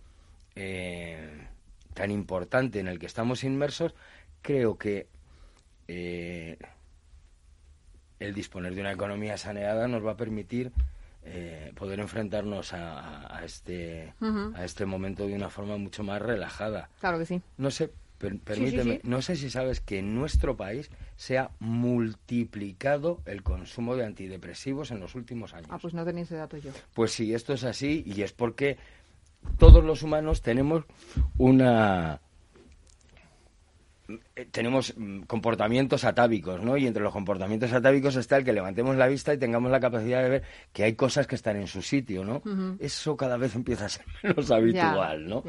[0.54, 1.46] eh,
[1.94, 3.94] tan importante en el que estamos inmersos,
[4.42, 5.06] creo que
[5.88, 6.58] eh,
[8.20, 10.70] el disponer de una economía saneada nos va a permitir
[11.24, 14.14] eh, poder enfrentarnos a, este,
[14.54, 16.88] a este momento de una forma mucho más relajada.
[17.00, 17.42] Claro que sí.
[17.58, 23.42] No sé, permíteme, no sé si sabes que en nuestro país se ha multiplicado el
[23.42, 25.68] consumo de antidepresivos en los últimos años.
[25.70, 26.70] Ah, pues no tenía ese dato yo.
[26.94, 28.78] Pues sí, esto es así y es porque
[29.58, 30.84] todos los humanos tenemos
[31.38, 32.20] una
[34.50, 36.76] tenemos mm, comportamientos atávicos, ¿no?
[36.76, 40.22] Y entre los comportamientos atávicos está el que levantemos la vista y tengamos la capacidad
[40.22, 40.42] de ver
[40.72, 42.42] que hay cosas que están en su sitio, ¿no?
[42.78, 45.42] Eso cada vez empieza a ser menos habitual, ¿no?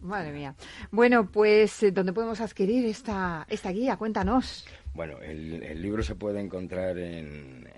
[0.00, 0.54] Madre mía.
[0.90, 3.96] Bueno, pues, eh, ¿dónde podemos adquirir esta, esta guía?
[3.96, 4.64] Cuéntanos.
[4.94, 7.68] Bueno, el, libro se puede encontrar en,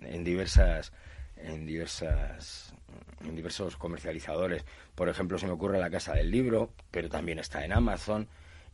[0.00, 0.92] en, diversas
[1.36, 2.74] en diversas
[3.24, 4.64] en diversos comercializadores.
[4.94, 8.28] Por ejemplo, se me ocurre la Casa del Libro, pero también está en Amazon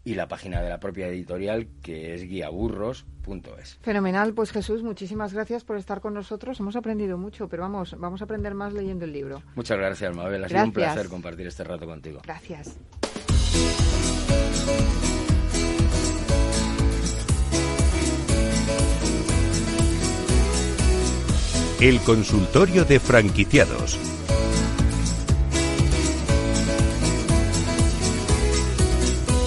[0.05, 3.78] y la página de la propia editorial que es guiaburros.es.
[3.82, 6.59] Fenomenal, pues Jesús, muchísimas gracias por estar con nosotros.
[6.61, 9.42] Hemos aprendido mucho, pero vamos, vamos a aprender más leyendo el libro.
[9.55, 10.44] Muchas gracias, Mabel.
[10.44, 12.20] Ha sido un placer compartir este rato contigo.
[12.24, 12.78] Gracias.
[21.80, 23.98] El consultorio de franquiciados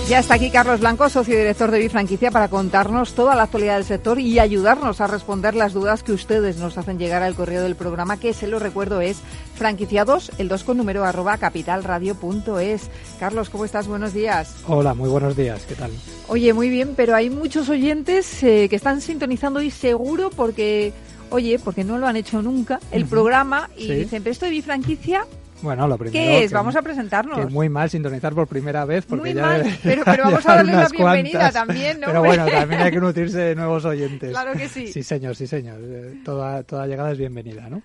[0.08, 3.86] Ya está aquí Carlos Blanco, socio director de Bifranquicia, para contarnos toda la actualidad del
[3.86, 7.76] sector y ayudarnos a responder las dudas que ustedes nos hacen llegar al correo del
[7.76, 9.18] programa, que se lo recuerdo es
[9.56, 12.90] franquiciados, el 2 con número arroba capitalradio.es.
[13.20, 13.88] Carlos, ¿cómo estás?
[13.88, 14.56] Buenos días.
[14.68, 15.90] Hola, muy buenos días, ¿qué tal?
[16.28, 20.94] Oye, muy bien, pero hay muchos oyentes eh, que están sintonizando hoy seguro porque,
[21.32, 25.26] oye, porque no lo han hecho nunca, el programa y dicen, pero esto de Bifranquicia
[25.66, 26.14] bueno, lo primero.
[26.14, 26.52] ¿Qué es?
[26.52, 27.38] vamos a presentarnos.
[27.38, 29.06] Que muy mal sintonizar por primera vez.
[29.06, 32.08] Porque muy ya mal, pero, vamos a darle la bienvenida también, ¿no?
[32.08, 34.32] Pero bueno, también hay que nutrirse de nuevos oyentes.
[34.36, 34.88] Claro que sí.
[34.88, 35.80] Sí, señor, sí, señor.
[35.82, 37.82] Eh, toda, toda llegada es bienvenida, ¿no?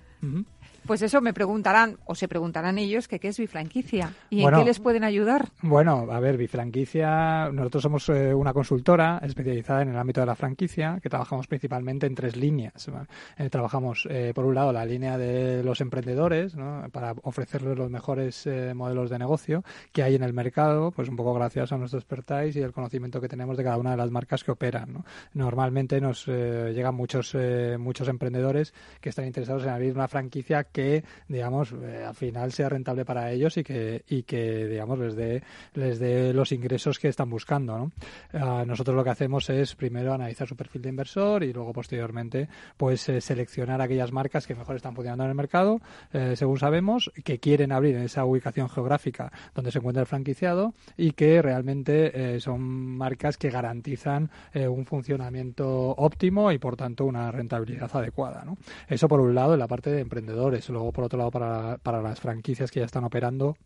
[0.91, 4.64] Pues eso me preguntarán, o se preguntarán ellos, que qué es Bifranquicia y en qué
[4.64, 5.51] les pueden ayudar.
[5.62, 10.34] Bueno, a ver, Bifranquicia, nosotros somos eh, una consultora especializada en el ámbito de la
[10.34, 12.91] franquicia, que trabajamos principalmente en tres líneas.
[13.38, 16.82] Eh, trabajamos, eh, por un lado, la línea de los emprendedores, ¿no?
[16.91, 19.62] para ofrecerles los mejores modelos de negocio
[19.93, 23.20] que hay en el mercado, pues un poco gracias a nuestro expertise y el conocimiento
[23.20, 24.93] que tenemos de cada una de las marcas que operan.
[24.93, 25.05] ¿no?
[25.34, 27.36] Normalmente nos llegan muchos,
[27.78, 30.80] muchos emprendedores que están interesados en abrir una franquicia que,
[31.28, 35.43] digamos, eh, al final sea rentable para ellos y que, y que digamos, les dé,
[35.74, 37.76] les dé los ingresos que están buscando.
[37.78, 37.93] ¿no?
[38.33, 42.49] Ah, nosotros lo que hacemos es primero analizar su perfil de inversor y luego posteriormente
[42.76, 45.81] pues eh, seleccionar aquellas marcas que mejor están funcionando en el mercado,
[46.12, 50.74] eh, según sabemos, que quieren abrir en esa ubicación geográfica donde se encuentra el franquiciado
[50.97, 57.91] y que realmente son marcas que garantizan un funcionamiento óptimo y por tanto una rentabilidad
[57.95, 58.45] adecuada.
[58.45, 58.57] ¿no?
[58.89, 62.03] Eso por un lado en la parte de emprendedores, luego por otro lado para, para
[62.03, 63.57] las franquicias que ya están operando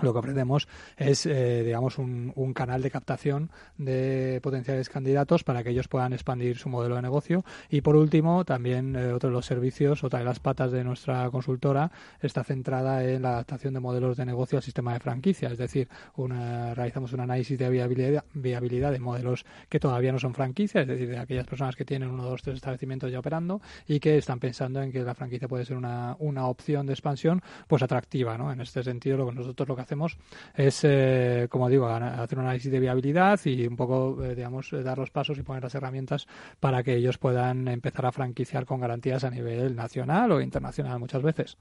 [0.00, 5.62] lo que ofrecemos es, eh, digamos, un, un, canal de captación de potenciales candidatos para
[5.62, 7.44] que ellos puedan expandir su modelo de negocio.
[7.68, 11.30] Y por último, también eh, otro de los servicios, otra de las patas de nuestra
[11.30, 15.48] consultora, está centrada en la adaptación de modelos de negocio al sistema de franquicia.
[15.48, 20.82] Es decir, una, realizamos un análisis de viabilidad, de modelos que todavía no son franquicias,
[20.82, 24.18] es decir, de aquellas personas que tienen uno, dos, tres establecimientos ya operando y que
[24.18, 28.36] están pensando en que la franquicia puede ser una, una opción de expansión pues atractiva.
[28.36, 28.52] ¿no?
[28.52, 30.16] En este sentido, lo que nosotros lo que hacemos
[30.54, 34.82] es, eh, como digo, hacer un análisis de viabilidad y un poco, eh, digamos, eh,
[34.82, 36.26] dar los pasos y poner las herramientas
[36.60, 41.22] para que ellos puedan empezar a franquiciar con garantías a nivel nacional o internacional muchas
[41.22, 41.56] veces.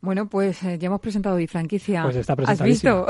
[0.00, 3.06] Bueno, pues ya hemos presentado franquicia Pues está ¿Has visto?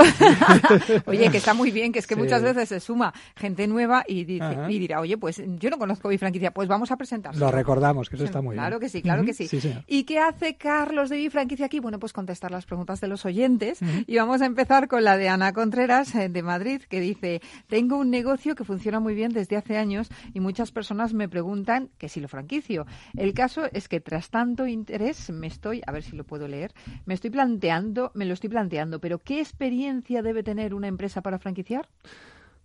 [1.06, 4.24] oye, que está muy bien, que es que muchas veces se suma gente nueva y,
[4.24, 7.38] dice, y dirá, oye, pues yo no conozco franquicia pues vamos a presentarlo.
[7.38, 8.62] Lo recordamos, que eso está muy bien.
[8.62, 9.48] Claro que sí, claro que sí.
[9.86, 11.80] ¿Y qué hace Carlos de franquicia aquí?
[11.80, 15.28] Bueno, pues contestar las preguntas de los oyentes y vamos a empezar con la de
[15.28, 19.56] Ana Contreras eh, de Madrid, que dice, tengo un negocio que funciona muy bien desde
[19.56, 22.86] hace años y muchas personas me preguntan que si lo franquicio.
[23.16, 26.72] El caso es que tras tanto interés me estoy, a ver si lo puedo leer,
[27.04, 31.40] me estoy planteando, me lo estoy planteando, pero ¿qué experiencia debe tener una empresa para
[31.40, 31.88] franquiciar?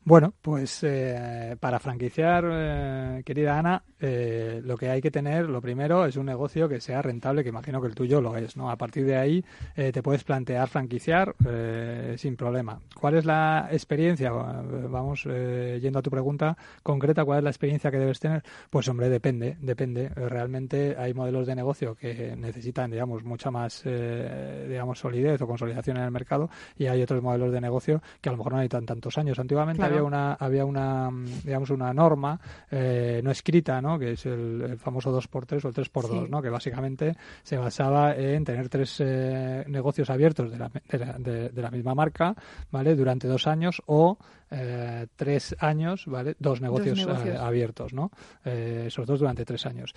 [0.08, 5.60] Bueno, pues eh, para franquiciar, eh, querida Ana, eh, lo que hay que tener, lo
[5.60, 8.72] primero, es un negocio que sea rentable, que imagino que el tuyo lo es, ¿no?
[8.72, 9.43] A partir de ahí
[9.76, 11.36] te puedes plantear franquiciar
[12.16, 12.80] sin problema.
[12.97, 14.32] ¿Cuál es la experiencia?
[14.32, 18.43] Vamos, yendo a tu pregunta concreta, ¿cuál es la experiencia que debes tener?
[18.70, 20.10] Pues hombre, depende, depende.
[20.10, 26.03] Realmente hay modelos de negocio que necesitan, digamos, mucha más, digamos, solidez o consolidación en
[26.03, 29.18] el mercado y hay otros modelos de negocio que a lo mejor no necesitan tantos
[29.18, 29.38] años.
[29.38, 31.09] Antiguamente había una había una
[31.43, 32.39] digamos una norma
[32.69, 37.15] eh, no escrita no que es el, famoso 2x3 o el 3x2 no que básicamente
[37.43, 42.35] se basaba en tener tres eh, negocios abiertos de la, de, la, misma marca
[42.71, 44.17] vale durante dos años o
[44.49, 47.05] eh, tres años vale dos negocios,
[47.39, 48.11] abiertos no
[48.43, 49.93] esos dos durante tres años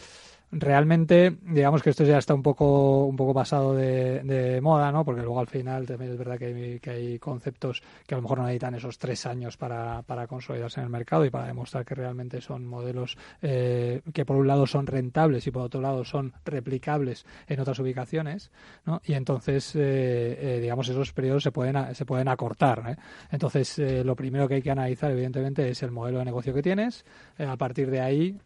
[0.52, 5.22] realmente digamos que esto ya está un poco un poco pasado de, moda no porque
[5.22, 8.38] luego al final también es verdad que hay, que hay conceptos que a lo mejor
[8.38, 11.94] no necesitan esos tres años para, para consolidarse en el mercado y para demostrar que
[11.94, 16.32] realmente son modelos eh, que por un lado son rentables y por otro lado son
[16.44, 18.50] replicables en otras ubicaciones
[18.86, 19.00] ¿no?
[19.04, 22.98] y entonces eh, eh, digamos esos periodos se pueden se pueden acortar
[23.30, 27.04] entonces lo primero que hay que analizar evidentemente es el modelo de negocio que tienes
[27.38, 28.38] a partir de ahí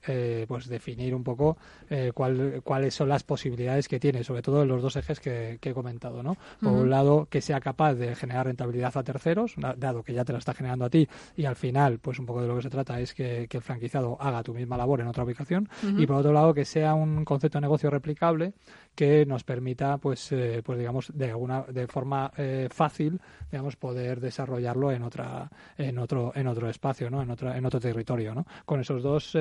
[0.46, 1.56] pues definir un poco
[1.94, 5.74] eh, cuáles son las posibilidades que tiene, sobre todo en los dos ejes que, he
[5.74, 6.22] comentado.
[6.22, 6.36] ¿no?
[6.60, 10.32] Por un lado, que sea capaz de generar rentabilidad a terceros, dado que ya te
[10.32, 12.70] la está generando a ti, y al final, pues un poco de lo que se
[12.70, 16.32] trata es que, el franquiciado haga tu misma labor en otra ubicación, y por otro
[16.32, 18.54] lado, que sea un concepto de negocio replicable
[18.94, 23.20] que nos permita, pues, eh, pues digamos, de alguna, de forma eh, fácil,
[23.50, 27.22] digamos, poder desarrollarlo en otra, en otro, en otro espacio, ¿no?
[27.22, 28.46] En otra, en otro territorio, ¿no?
[28.64, 29.32] Con esos dos,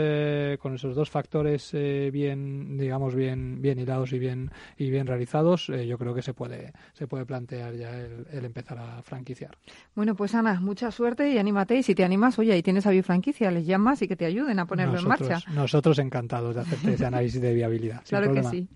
[0.59, 1.71] con esos dos factores
[2.11, 6.33] bien digamos, bien, bien hilados y bien, y bien realizados, eh, yo creo que se
[6.33, 9.57] puede, se puede plantear ya el, empezar a franquiciar.
[9.95, 11.77] Bueno, pues Ana, mucha suerte y anímate.
[11.77, 14.59] Y si te animas, oye, ahí tienes a Biofranquicia, les llamas y que te ayuden
[14.59, 15.39] a ponerlo en marcha.
[15.53, 18.01] Nosotros encantados de hacerte ese análisis de viabilidad.
[18.07, 18.67] claro que sí.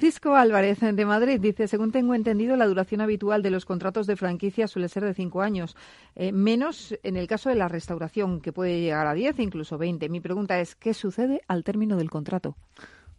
[0.00, 4.16] Francisco Álvarez, de Madrid, dice, según tengo entendido, la duración habitual de los contratos de
[4.16, 5.76] franquicia suele ser de cinco años,
[6.16, 10.08] eh, menos en el caso de la restauración, que puede llegar a diez, incluso veinte.
[10.08, 12.56] Mi pregunta es, ¿qué sucede al término del contrato?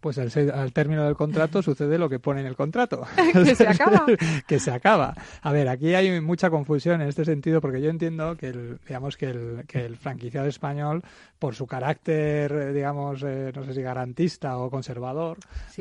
[0.02, 3.04] Pues al, término del contrato sucede lo que pone en el contrato.
[3.34, 4.06] que se acaba.
[4.48, 5.14] que se acaba.
[5.42, 9.16] A ver, aquí hay mucha confusión en este sentido porque yo entiendo que el, digamos
[9.16, 11.04] que el, que el franquiciado español,
[11.40, 15.38] por su carácter, digamos, eh, no sé si garantista o conservador,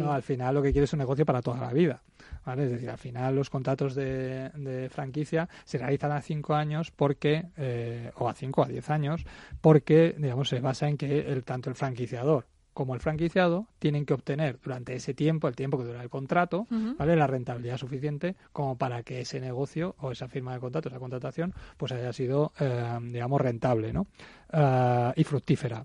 [0.07, 2.03] al final lo que quiere es un negocio para toda la vida.
[2.45, 2.65] ¿Vale?
[2.65, 8.11] Es decir, al final los contratos de, franquicia se realizan a cinco años porque, eh,
[8.17, 9.25] o a cinco o a diez años,
[9.61, 12.47] porque, digamos, se basa en que el, tanto el franquiciador
[12.81, 16.67] como el franquiciado tienen que obtener durante ese tiempo, el tiempo que dura el contrato,
[16.97, 17.15] ¿vale?
[17.15, 21.53] La rentabilidad suficiente como para que ese negocio o esa firma de contrato, esa contratación,
[21.77, 24.07] pues haya sido, eh, digamos, rentable, ¿no?
[24.51, 25.85] Eh, y fructífera.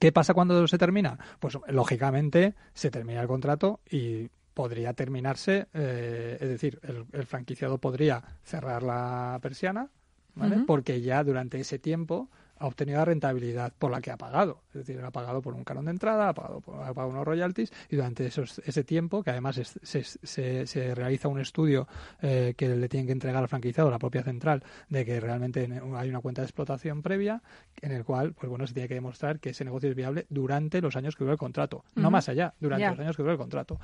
[0.00, 1.16] ¿Qué pasa cuando se termina?
[1.38, 8.20] Pues lógicamente se termina el contrato y podría terminarse, eh, es decir, el, franquiciado podría
[8.42, 9.90] cerrar la persiana,
[10.34, 10.64] ¿vale?
[10.66, 14.60] Porque ya durante ese tiempo ha obtenido la rentabilidad por la que ha pagado.
[14.68, 17.24] Es decir, ha pagado por un canon de entrada, ha pagado, por, ha pagado unos
[17.24, 21.88] royalties y durante esos, ese tiempo, que además se, se, se, realiza un estudio
[22.22, 26.08] eh, que le tienen que entregar al franquiciado, la propia central, de que realmente hay
[26.08, 27.42] una cuenta de explotación previa
[27.80, 30.80] en el cual, pues bueno, se tiene que demostrar que ese negocio es viable durante
[30.80, 33.38] los años que dura el contrato, no más allá, durante los años que dura el
[33.38, 33.78] contrato.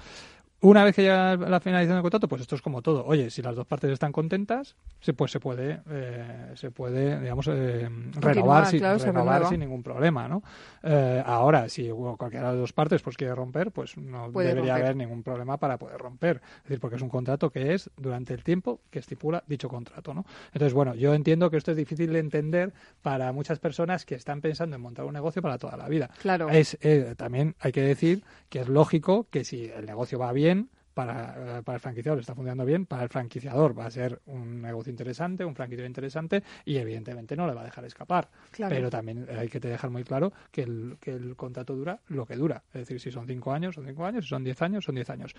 [0.63, 3.03] Una vez que llega la finalización del contrato, pues esto es como todo.
[3.07, 4.77] Oye, si las dos partes están contentas,
[5.17, 7.89] pues se puede, eh, se puede, digamos, eh,
[8.21, 10.43] renovar, sin, renovar sin ningún problema, ¿no?
[10.83, 14.97] Eh, ahora, si cualquiera de las dos partes pues quiere romper, pues no debería haber
[14.97, 16.43] ningún problema para poder romper.
[16.59, 20.13] Es decir, porque es un contrato que es durante el tiempo que estipula dicho contrato,
[20.13, 20.27] ¿no?
[20.53, 24.43] Entonces, bueno, yo entiendo que esto es difícil de entender para muchas personas que están
[24.43, 26.11] pensando en montar un negocio para toda la vida.
[26.21, 26.51] Claro.
[26.51, 26.77] Es,
[27.17, 30.50] también hay que decir que es lógico que si el negocio va bien,
[30.95, 34.61] para, eh, para, el franquiciador está funcionando bien, para el franquiciador va a ser un
[34.61, 38.29] negocio interesante, un franquiciador interesante y evidentemente no le va a dejar escapar.
[38.57, 42.37] Pero también hay que dejar muy claro que el, que el contrato dura lo que
[42.37, 42.63] dura.
[42.69, 45.09] Es decir, si son cinco años, son cinco años, si son diez años, son diez
[45.11, 45.35] años.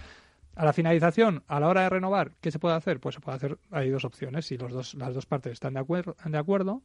[0.55, 2.99] A la finalización, a la hora de renovar, ¿qué se puede hacer?
[2.99, 4.45] Pues se puede hacer, hay dos opciones.
[4.45, 6.81] Si los dos, las dos partes están de, acuerdo, de acuerdo,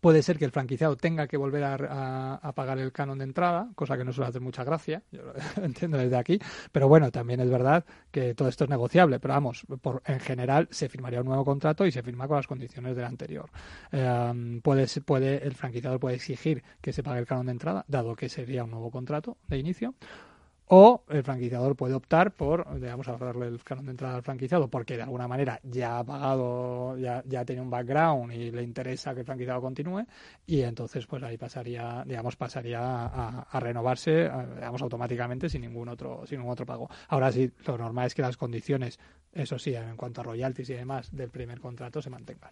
[0.00, 3.96] Puede ser que el franquiciado tenga que volver a, pagar el canon de entrada, cosa
[3.96, 6.38] que no suele hacer mucha gracia, yo lo entiendo desde aquí,
[6.70, 10.68] pero bueno, también es verdad que todo esto es negociable, pero vamos, por, en general
[10.70, 13.50] se firmaría un nuevo contrato y se firma con las condiciones del anterior.
[13.90, 18.14] Eh, puede, puede, el franquiciado puede exigir que se pague el canon de entrada, dado
[18.14, 19.94] que sería un nuevo contrato de inicio,
[20.74, 24.96] o el franquiciador puede optar por, digamos, ahorrarle el canon de entrada al franquiciado porque
[24.96, 29.20] de alguna manera ya ha pagado, ya, ya tiene un background y le interesa que
[29.20, 30.06] el franquiciado continúe
[30.46, 36.38] y entonces pues ahí pasaría, digamos, pasaría a, renovarse, digamos, automáticamente sin ningún otro, sin
[36.38, 36.88] ningún otro pago.
[37.08, 38.98] Ahora sí, lo normal es que las condiciones,
[39.34, 42.50] eso sí, en cuanto a royalties y demás del primer contrato se mantengan.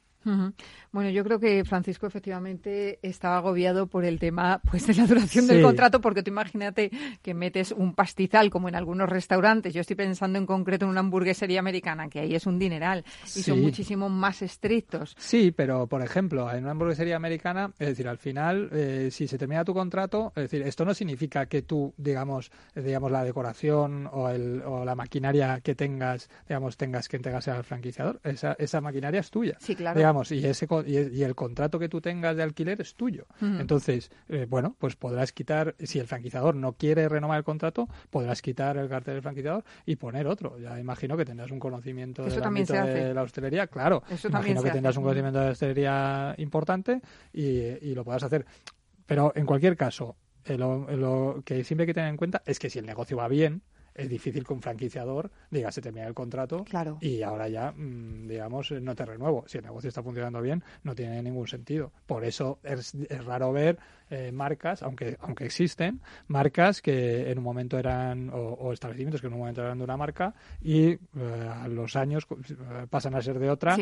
[0.93, 5.47] Bueno, yo creo que Francisco efectivamente estaba agobiado por el tema pues de la duración
[5.47, 6.91] del contrato, porque tú imagínate
[7.23, 9.73] que metes un pastizal como en algunos restaurantes.
[9.73, 13.43] Yo estoy pensando en concreto en una hamburguesería americana, que ahí es un dineral y
[13.43, 15.15] son muchísimo más estrictos.
[15.17, 19.39] Sí, pero por ejemplo, en una hamburguesería americana, es decir, al final, eh, si se
[19.39, 24.29] termina tu contrato, es decir, esto no significa que tú, digamos, digamos la decoración o,
[24.29, 28.21] el, o la maquinaria que tengas, digamos, tengas que entregarse al franquiciador.
[28.25, 29.57] Esa, esa maquinaria es tuya.
[29.61, 30.01] Sí, claro
[30.31, 33.27] y, ese, y, el contrato que tú tengas de alquiler es tuyo.
[33.41, 38.43] Entonces, eh, bueno, pues podrás quitar, si el franquiciador no quiere renovar el contrato, podrás
[38.43, 40.59] quitar el cartel del franquiciador y poner otro.
[40.59, 44.03] Ya imagino que tendrás un conocimiento del ámbito de la hostelería, claro.
[44.25, 47.01] imagino que tendrás un conocimiento de la hostelería importante
[47.33, 48.47] y, lo podrás hacer.
[49.07, 52.71] Pero en cualquier caso, eh, lo, que siempre hay que tener en cuenta es que
[52.71, 53.63] si el negocio va bien,
[54.01, 56.65] es difícil que un franquiciador diga se termina el contrato
[57.01, 59.45] y ahora ya, mm, digamos, no te renuevo.
[59.47, 61.93] Si el negocio está funcionando bien, no tiene ningún sentido.
[62.07, 63.79] Por eso es, es raro ver
[64.13, 69.35] eh, marcas, aunque, aunque existen, marcas que en un momento eran, o, establecimientos que en
[69.35, 70.99] un momento eran de una marca y eh,
[71.49, 73.77] a los años eh, pasan a ser de otra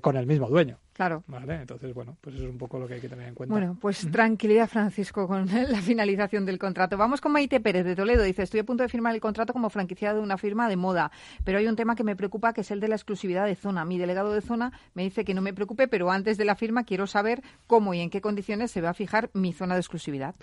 [0.00, 0.78] con el mismo dueño.
[0.94, 1.24] Claro.
[1.26, 1.56] ¿Vale?
[1.56, 3.54] Entonces, bueno, pues eso es un poco lo que hay que tener en cuenta.
[3.54, 6.96] Bueno, pues tranquilidad, Francisco, con la finalización del contrato.
[6.96, 8.22] Vamos con Maite Pérez de Toledo.
[8.22, 11.10] Dice, estoy a punto de firmar el contrato como franquiciado de una firma de moda,
[11.42, 13.86] pero hay un tema que me preocupa, que es el de la exclusividad de zona.
[13.86, 16.84] Mi delegado de zona me dice que no me preocupe, pero antes de la firma
[16.84, 20.34] quiero saber cómo y en qué condiciones se va a fijar mi zona de exclusividad.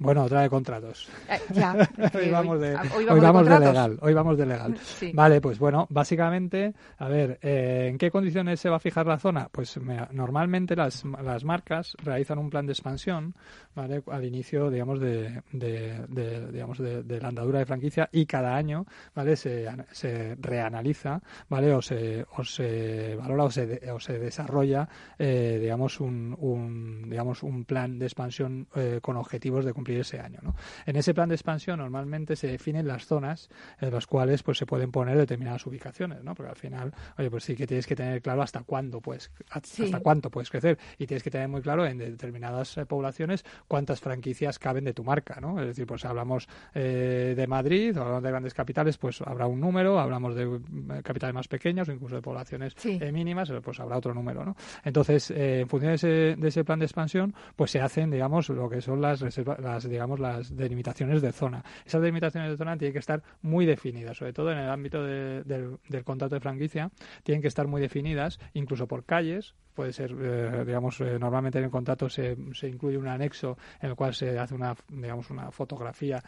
[0.00, 1.10] Bueno, otra de contratos.
[1.28, 1.76] Eh, ya,
[2.14, 3.98] hoy vamos de, hoy vamos, de, legal.
[4.00, 4.74] Hoy vamos de legal.
[5.12, 9.18] Vale, pues bueno, básicamente, a ver, eh, ¿en qué condiciones se va a fijar la
[9.18, 9.50] zona?
[9.52, 9.78] Pues
[10.12, 13.34] normalmente las, las marcas realizan un plan de expansión,
[13.74, 14.02] ¿vale?
[14.10, 19.36] Al inicio, digamos, de, de, digamos, de, la andadura de franquicia y cada año, ¿vale?
[19.36, 21.20] Se, se reanaliza,
[21.50, 21.74] ¿vale?
[21.74, 24.88] O se, o se valora o se, o se desarrolla,
[25.18, 28.66] eh, digamos, un, un, digamos, un plan de expansión
[29.02, 30.38] con objetivos de cumplir ese año.
[30.42, 30.54] ¿no?
[30.86, 33.48] En ese plan de expansión normalmente se definen las zonas
[33.80, 36.34] en las cuales pues se pueden poner determinadas ubicaciones, ¿no?
[36.34, 40.00] porque al final, oye, pues sí que tienes que tener claro hasta cuándo puedes, hasta
[40.00, 44.58] cuánto puedes crecer y tienes que tener muy claro en determinadas eh, poblaciones cuántas franquicias
[44.58, 45.60] caben de tu marca, ¿no?
[45.60, 49.60] Es decir, pues hablamos eh, de Madrid o hablamos de grandes capitales, pues habrá un
[49.60, 52.76] número, hablamos de eh, capitales más pequeños o incluso de poblaciones
[53.12, 54.56] mínimas, pues habrá otro número, ¿no?
[54.84, 58.68] Entonces, en función de ese, de ese plan de expansión, pues se hacen, digamos, lo
[58.68, 61.64] que son las reservas, digamos, las delimitaciones de zona.
[61.84, 65.78] Esas delimitaciones de zona tienen que estar muy definidas, sobre todo en el ámbito del,
[66.04, 66.90] contrato de franquicia,
[67.22, 71.64] tienen que estar muy definidas, incluso por calles, puede ser, eh, digamos, eh, normalmente en
[71.64, 75.50] el contrato se, se incluye un anexo en el cual se hace una, digamos, una
[75.50, 76.22] fotografía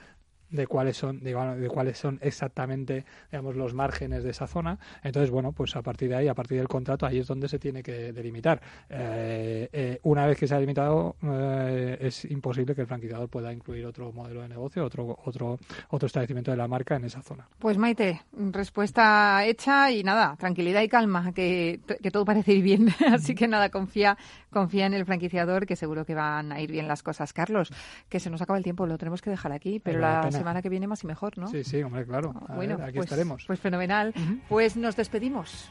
[0.53, 4.79] de cuáles son de, de, cuáles son exactamente digamos los márgenes de esa zona.
[5.03, 7.59] Entonces bueno pues a partir de ahí a partir del contrato ahí es donde se
[7.59, 8.61] tiene que delimitar.
[8.89, 13.53] Eh, eh, una vez que se ha delimitado eh, es imposible que el franquiciador pueda
[13.53, 17.49] incluir otro modelo de negocio otro otro otro establecimiento de la marca en esa zona.
[17.59, 18.21] Pues Maite
[18.53, 22.89] respuesta hecha y nada tranquilidad y calma que, que todo parece ir bien.
[23.13, 24.17] Así que nada confía
[24.51, 27.73] confía en el franquiciador que seguro que van a ir bien las cosas Carlos.
[28.11, 30.69] Que se nos acaba el tiempo lo tenemos que dejar aquí pero la semana que
[30.69, 31.47] viene más y mejor, ¿no?
[31.49, 32.35] Sí, sí, hombre, claro.
[32.55, 33.45] bueno, aquí pues, estaremos.
[33.47, 34.13] Pues fenomenal.
[34.49, 35.71] Pues nos despedimos.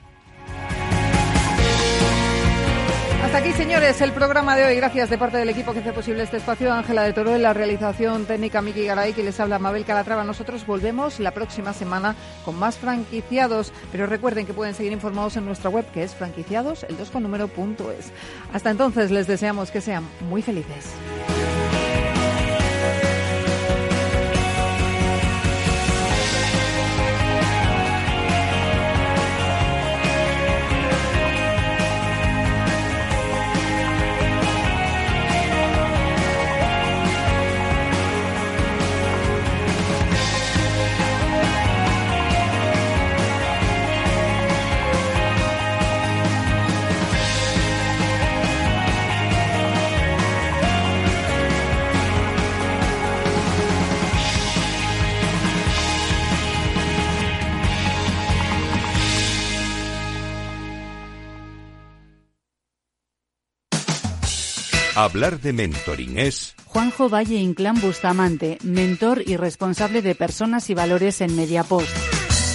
[3.23, 4.75] Hasta aquí, señores, el programa de hoy.
[4.75, 6.73] Gracias de parte del equipo que hace posible este espacio.
[6.73, 10.23] Ángela de Toro en la realización técnica, Miki Garay, que les habla Mabel Calatrava.
[10.23, 13.71] Nosotros volvemos la próxima semana con más franquiciados.
[13.91, 17.23] Pero recuerden que pueden seguir informados en nuestra web, que es franquiciados, el 2 con
[17.23, 18.11] número punto es.
[18.53, 20.93] Hasta entonces, les deseamos que sean muy felices.
[65.01, 66.53] Hablar de mentoring es...
[66.65, 72.10] Juanjo Valle Inclán Bustamante, mentor y responsable de personas y valores en Mediapost.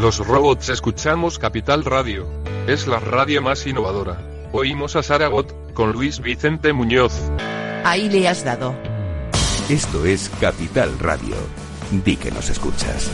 [0.00, 2.28] Los robots escuchamos Capital Radio.
[2.68, 4.48] Es la radio más innovadora.
[4.52, 7.12] Oímos a Saragot, con Luis Vicente Muñoz.
[7.84, 8.76] Ahí le has dado.
[9.68, 11.34] Esto es Capital Radio.
[11.90, 13.10] Di que nos escuchas.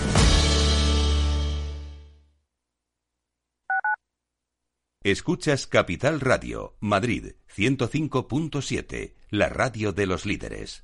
[5.02, 10.83] Escuchas Capital Radio, Madrid 105.7, la radio de los líderes.